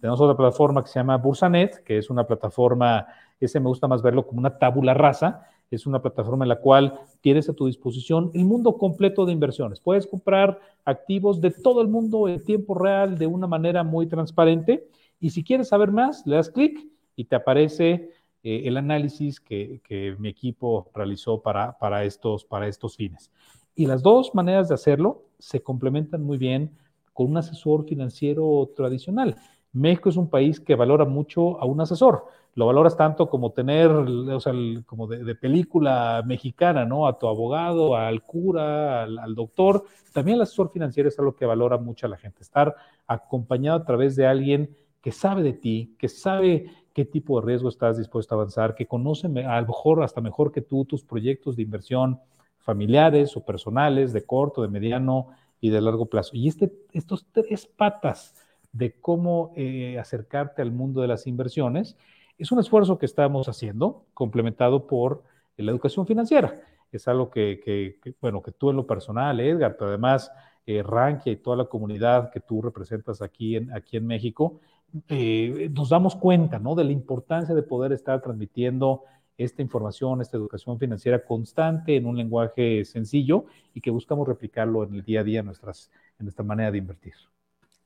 [0.00, 3.06] Tenemos otra plataforma que se llama Bursanet, que es una plataforma,
[3.40, 7.00] ese me gusta más verlo como una tabula rasa, es una plataforma en la cual
[7.20, 9.80] tienes a tu disposición el mundo completo de inversiones.
[9.80, 14.88] Puedes comprar activos de todo el mundo en tiempo real de una manera muy transparente.
[15.20, 18.10] Y si quieres saber más, le das clic y te aparece
[18.42, 19.80] eh, el análisis que,
[20.18, 23.30] mi equipo realizó para, para, estos, para estos fines.
[23.74, 26.70] Y las dos maneras de hacerlo se complementan muy bien
[27.12, 29.36] con un asesor financiero tradicional.
[29.72, 32.24] México es un país que valora mucho a un asesor
[32.58, 34.52] lo valoras tanto como tener, o sea,
[34.84, 37.06] como de, película mexicana, ¿no?
[37.06, 39.84] A tu abogado, al cura, al, doctor.
[40.12, 42.42] También el asesor financiero es algo que valora mucho a la gente.
[42.42, 42.74] Estar
[43.06, 47.68] acompañado a través de alguien que sabe de ti, que sabe qué tipo de riesgo
[47.68, 51.54] estás dispuesto a avanzar, que conoce a lo mejor hasta mejor que tú tus proyectos
[51.54, 52.18] de inversión
[52.58, 55.28] familiares o personales, de corto, de mediano
[55.60, 56.32] y de largo plazo.
[56.34, 58.34] Y este, estos tres patas
[58.72, 61.96] de cómo eh, acercarte al mundo de las inversiones
[62.38, 65.24] es un esfuerzo que estamos haciendo, complementado por
[65.56, 66.62] la educación financiera.
[66.92, 70.30] Es algo que, bueno, que tú en lo personal, Edgar, pero además
[70.64, 74.60] eh, Rankia y toda la comunidad que tú representas aquí en, aquí en México,
[75.08, 76.74] eh, nos damos cuenta, ¿no?
[76.74, 79.02] De la importancia de poder estar transmitiendo
[79.36, 84.94] esta información, esta educación financiera constante en un lenguaje sencillo y que buscamos replicarlo en
[84.94, 87.14] el día a día en, nuestras, en nuestra manera de invertir.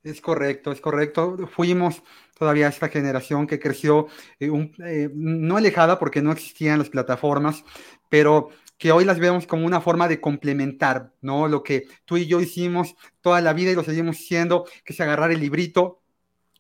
[0.03, 1.49] Es correcto, es correcto.
[1.55, 2.03] Fuimos
[2.37, 4.09] todavía esta generación que creció
[4.41, 4.51] eh,
[4.85, 7.65] eh, no alejada porque no existían las plataformas,
[8.09, 11.47] pero que hoy las vemos como una forma de complementar, ¿no?
[11.47, 15.01] Lo que tú y yo hicimos toda la vida y lo seguimos haciendo, que es
[15.01, 16.03] agarrar el librito,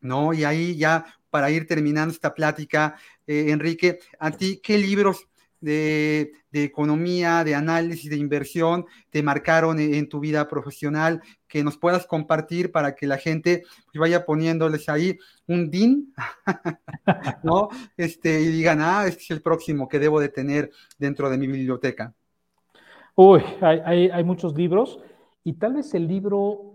[0.01, 0.33] ¿no?
[0.33, 5.27] Y ahí ya para ir terminando esta plática, eh, Enrique, ¿a ti qué libros
[5.63, 12.07] de, economía, de análisis, de inversión te marcaron en, tu vida profesional, que nos puedas
[12.07, 16.13] compartir para que la gente pues, vaya poniéndoles ahí un DIN,
[17.43, 17.69] ¿no?
[17.97, 21.47] Este, y digan, ah, este es el próximo que debo de tener dentro de mi
[21.47, 22.13] biblioteca.
[23.15, 24.99] Uy, hay, hay muchos libros
[25.45, 26.73] y tal vez el libro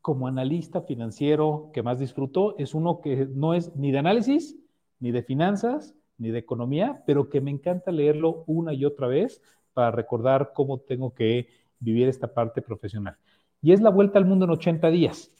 [0.00, 4.56] como analista financiero que más disfruto es uno que no es ni de análisis,
[5.00, 9.42] ni de finanzas, ni de economía, pero que me encanta leerlo una y otra vez
[9.74, 11.48] para recordar cómo tengo que
[11.78, 13.16] vivir esta parte profesional.
[13.62, 15.30] Y es La Vuelta al Mundo en 80 días,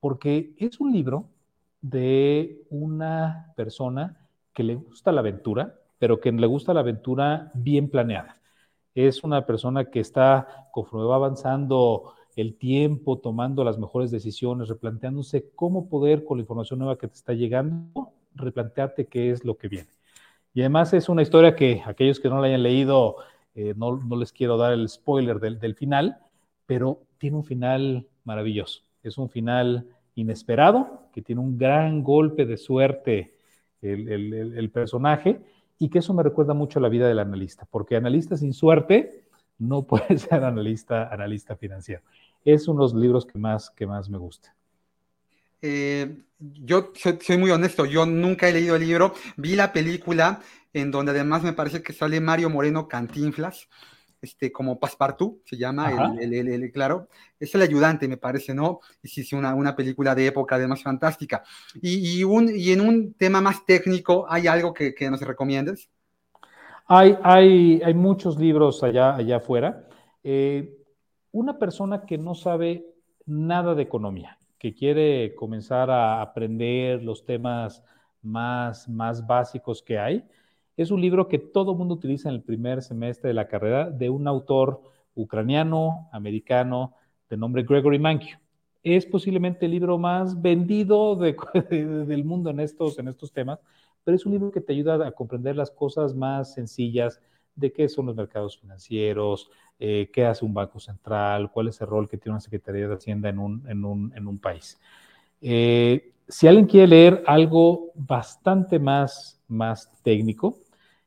[0.00, 1.28] porque es un libro
[1.80, 7.90] de una persona que le gusta la aventura, pero que le gusta la aventura bien
[7.90, 8.36] planeada.
[8.94, 15.50] Es una persona que está, conforme va avanzando el tiempo, tomando las mejores decisiones, replanteándose
[15.54, 19.68] cómo poder, con la información nueva que te está llegando, replantearte qué es lo que
[19.68, 19.95] viene.
[20.56, 23.16] Y además es una historia que aquellos que no la hayan leído,
[23.54, 26.16] eh, no, les quiero dar el spoiler del, final,
[26.64, 28.80] pero tiene un final maravilloso.
[29.02, 33.34] Es un final inesperado, que tiene un gran golpe de suerte
[33.82, 35.42] el, personaje,
[35.78, 39.26] y que eso me recuerda mucho a la vida del analista, porque analista sin suerte
[39.58, 42.00] no puede ser analista, analista financiero.
[42.46, 44.55] es uno de los libros que más, que más me gusta.
[45.68, 50.40] Eh, yo soy, muy honesto, yo nunca he leído el libro, vi la película
[50.72, 53.68] en donde además me parece que sale Mario Moreno Cantinflas,
[54.20, 57.08] este, como Passepartout, se llama, el, claro,
[57.40, 58.80] es el ayudante, me parece, ¿no?
[59.02, 61.42] Y sí, es una, una película de época además fantástica.
[61.80, 65.88] Y, y, un, y en un tema más técnico, ¿hay algo que, que nos recomiendes?
[66.86, 69.88] Hay, hay, hay muchos libros allá, allá afuera.
[70.22, 70.76] Eh,
[71.32, 72.86] una persona que no sabe
[73.26, 77.82] nada de economía, que quiere comenzar a aprender los temas
[78.22, 80.24] más, más básicos que hay,
[80.76, 84.10] es un libro que todo mundo utiliza en el primer semestre de la carrera de
[84.10, 84.82] un autor
[85.14, 86.94] ucraniano, americano,
[87.30, 88.38] de nombre Gregory Mankiw.
[88.82, 91.16] Es posiblemente el libro más vendido
[91.70, 93.58] del mundo en estos, en estos temas,
[94.04, 97.20] pero es un libro que te ayuda a comprender las cosas más sencillas
[97.56, 101.86] de qué son los mercados financieros, eh, qué hace un banco central, cuál es el
[101.86, 104.78] rol que tiene una Secretaría de Hacienda en un, en un, en un país.
[105.40, 110.58] Eh, si alguien quiere leer algo bastante más, más técnico,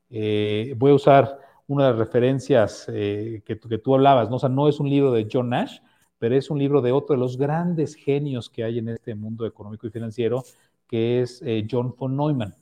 [0.10, 4.40] eh, voy a usar una de las referencias que, que, tú hablabas, ¿no?
[4.40, 5.80] Sea, no es un libro de John Nash,
[6.18, 9.46] pero es un libro de otro de los grandes genios que hay en este mundo
[9.46, 10.44] económico y financiero,
[10.88, 12.56] que es John von Neumann.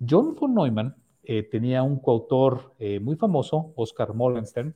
[0.00, 0.94] John von Neumann
[1.50, 4.74] tenía un coautor muy famoso, Oscar Morgenstern,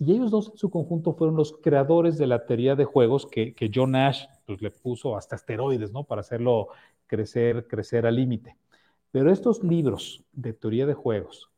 [0.00, 3.54] y ellos dos en su conjunto fueron los creadores de la teoría de juegos que,
[3.72, 6.04] John Nash pues, le puso hasta esteroides, ¿no?
[6.04, 6.68] Para hacerlo
[7.06, 8.56] crecer, crecer al límite.
[9.10, 11.50] Pero estos libros de teoría de juegos,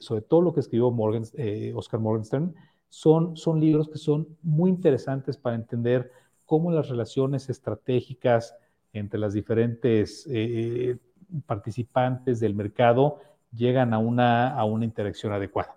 [0.00, 0.92] sobre todo lo que escribió
[1.34, 2.54] eh, Oscar Morgenstern,
[2.88, 6.10] son, libros que son muy interesantes para entender
[6.46, 8.56] cómo las relaciones estratégicas
[8.92, 10.98] entre las diferentes eh,
[11.46, 13.20] participantes del mercado
[13.52, 15.76] llegan a una, a una interacción adecuada.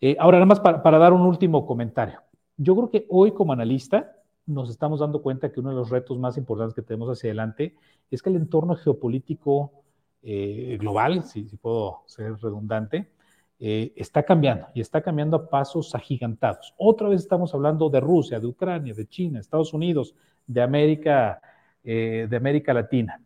[0.00, 2.20] Eh, ahora, nada más para, dar un último comentario.
[2.56, 6.18] Yo creo que hoy como analista nos estamos dando cuenta que uno de los retos
[6.18, 7.76] más importantes que tenemos hacia adelante
[8.10, 9.84] es que el entorno geopolítico
[10.22, 13.10] eh, global, si, puedo ser redundante,
[13.58, 16.74] eh, está cambiando y está cambiando a pasos agigantados.
[16.78, 20.14] Otra vez estamos hablando de Rusia, de Ucrania, de China, Estados Unidos,
[20.46, 21.40] de América,
[21.82, 23.20] de América Latina.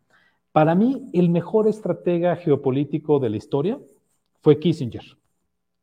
[0.55, 3.76] Para mí, el mejor estratega geopolítico de la historia
[4.40, 5.02] fue Kissinger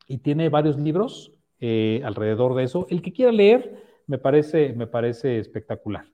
[0.08, 2.88] y tiene varios libros eh, alrededor de eso.
[2.90, 6.06] El que quiera leer me parece, me parece espectacular.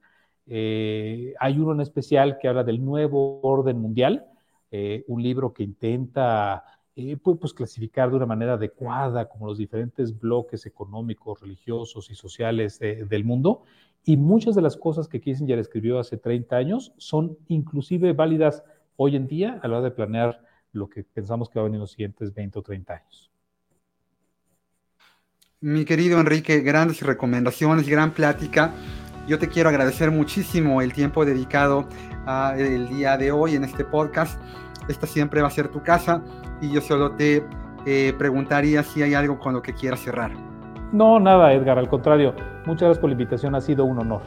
[0.48, 4.26] Eh, hay uno en especial que habla del nuevo orden mundial,
[4.72, 6.64] eh, un libro que intenta
[7.22, 13.24] pues, clasificar de una manera adecuada como los diferentes bloques económicos, religiosos y sociales del
[13.24, 13.66] mundo.
[14.08, 18.64] Y muchas de las cosas que Kissinger escribió hace 30 años son inclusive válidas
[18.96, 20.40] hoy en día a la hora de planear
[20.72, 23.30] lo que pensamos que va a venir en los siguientes 20 o 30 años.
[25.60, 28.74] Mi querido Enrique, grandes recomendaciones, gran plática.
[29.28, 31.90] Yo te quiero agradecer muchísimo el tiempo dedicado
[32.56, 34.40] el día de hoy en este podcast.
[34.88, 36.24] Esta siempre va a ser tu casa
[36.62, 37.44] y yo solo te
[37.86, 40.57] eh, preguntaría si hay algo con lo que quieras cerrar.
[40.92, 42.34] No, nada, Edgar, al contrario.
[42.66, 44.22] Muchas gracias por la invitación, ha sido un honor.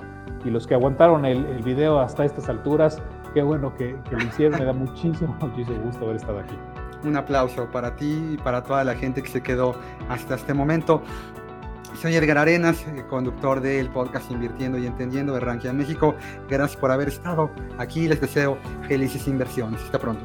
[0.44, 3.02] Y los que aguantaron el, video hasta estas alturas,
[3.34, 6.56] qué bueno que, que lo hicieron, me da muchísimo, muchísimo gusto haber estado aquí
[7.04, 9.74] un aplauso para ti y para toda la gente que se quedó
[10.08, 11.02] hasta este momento.
[12.00, 16.14] Soy Edgar Arenas, eh, conductor del podcast Invirtiendo y Entendiendo de Rankia México.
[16.48, 18.08] Gracias por haber estado aquí.
[18.08, 19.82] Les deseo felices inversiones.
[19.82, 20.24] Hasta pronto.